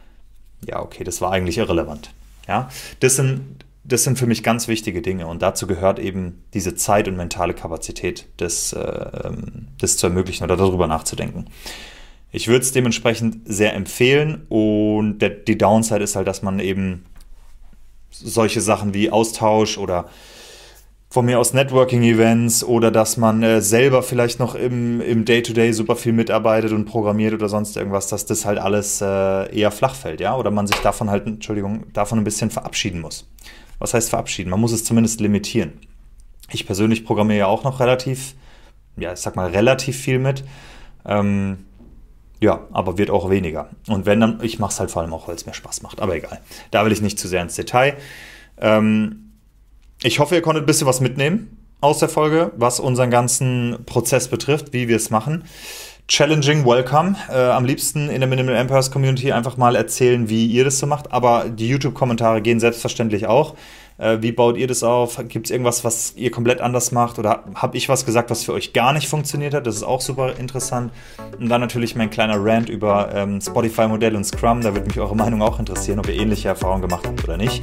[0.66, 2.10] ja, okay, das war eigentlich irrelevant.
[2.48, 2.68] Ja,
[3.00, 7.08] das sind, das sind für mich ganz wichtige Dinge und dazu gehört eben diese Zeit
[7.08, 9.30] und mentale Kapazität, das, äh,
[9.80, 11.46] das zu ermöglichen oder darüber nachzudenken.
[12.32, 17.04] Ich würde es dementsprechend sehr empfehlen und der, die Downside ist halt, dass man eben
[18.10, 20.08] solche Sachen wie Austausch oder
[21.08, 25.96] von mir aus Networking-Events oder dass man äh, selber vielleicht noch im, im Day-to-Day super
[25.96, 30.20] viel mitarbeitet und programmiert oder sonst irgendwas, dass das halt alles äh, eher flach fällt,
[30.20, 33.28] ja, oder man sich davon halt, Entschuldigung, davon ein bisschen verabschieden muss.
[33.78, 34.50] Was heißt verabschieden?
[34.50, 35.74] Man muss es zumindest limitieren.
[36.50, 38.34] Ich persönlich programmiere ja auch noch relativ,
[38.96, 40.44] ja, ich sag mal relativ viel mit.
[41.04, 41.58] Ähm,
[42.40, 43.70] ja, aber wird auch weniger.
[43.88, 46.00] Und wenn dann, ich mache es halt vor allem auch, weil es mir Spaß macht.
[46.00, 46.40] Aber egal.
[46.70, 47.96] Da will ich nicht zu sehr ins Detail.
[48.58, 49.25] Ähm,
[50.06, 54.28] ich hoffe, ihr konntet ein bisschen was mitnehmen aus der Folge, was unseren ganzen Prozess
[54.28, 55.44] betrifft, wie wir es machen.
[56.06, 57.16] Challenging Welcome.
[57.28, 60.86] Äh, am liebsten in der Minimal Empires Community einfach mal erzählen, wie ihr das so
[60.86, 61.12] macht.
[61.12, 63.56] Aber die YouTube-Kommentare gehen selbstverständlich auch.
[63.98, 65.18] Äh, wie baut ihr das auf?
[65.28, 67.18] Gibt es irgendwas, was ihr komplett anders macht?
[67.18, 69.66] Oder habe ich was gesagt, was für euch gar nicht funktioniert hat?
[69.66, 70.92] Das ist auch super interessant.
[71.38, 74.60] Und dann natürlich mein kleiner Rant über ähm, Spotify-Modell und Scrum.
[74.60, 77.62] Da würde mich eure Meinung auch interessieren, ob ihr ähnliche Erfahrungen gemacht habt oder nicht.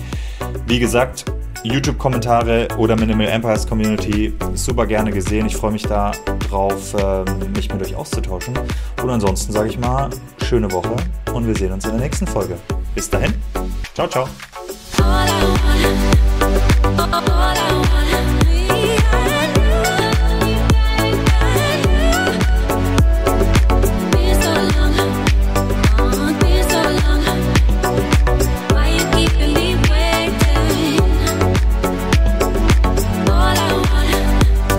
[0.68, 1.26] Wie gesagt,
[1.64, 5.46] YouTube-Kommentare oder Minimal Empires Community super gerne gesehen.
[5.46, 6.12] Ich freue mich da
[6.50, 7.26] drauf, ähm,
[7.56, 8.54] mich mit euch auszutauschen.
[9.02, 10.10] Und ansonsten sage ich mal,
[10.44, 10.96] schöne Woche
[11.34, 12.58] und wir sehen uns in der nächsten Folge.
[12.96, 13.34] Bis dahin,
[13.94, 14.28] ciao, ciao.
[15.04, 18.03] All I wanna, all I wanna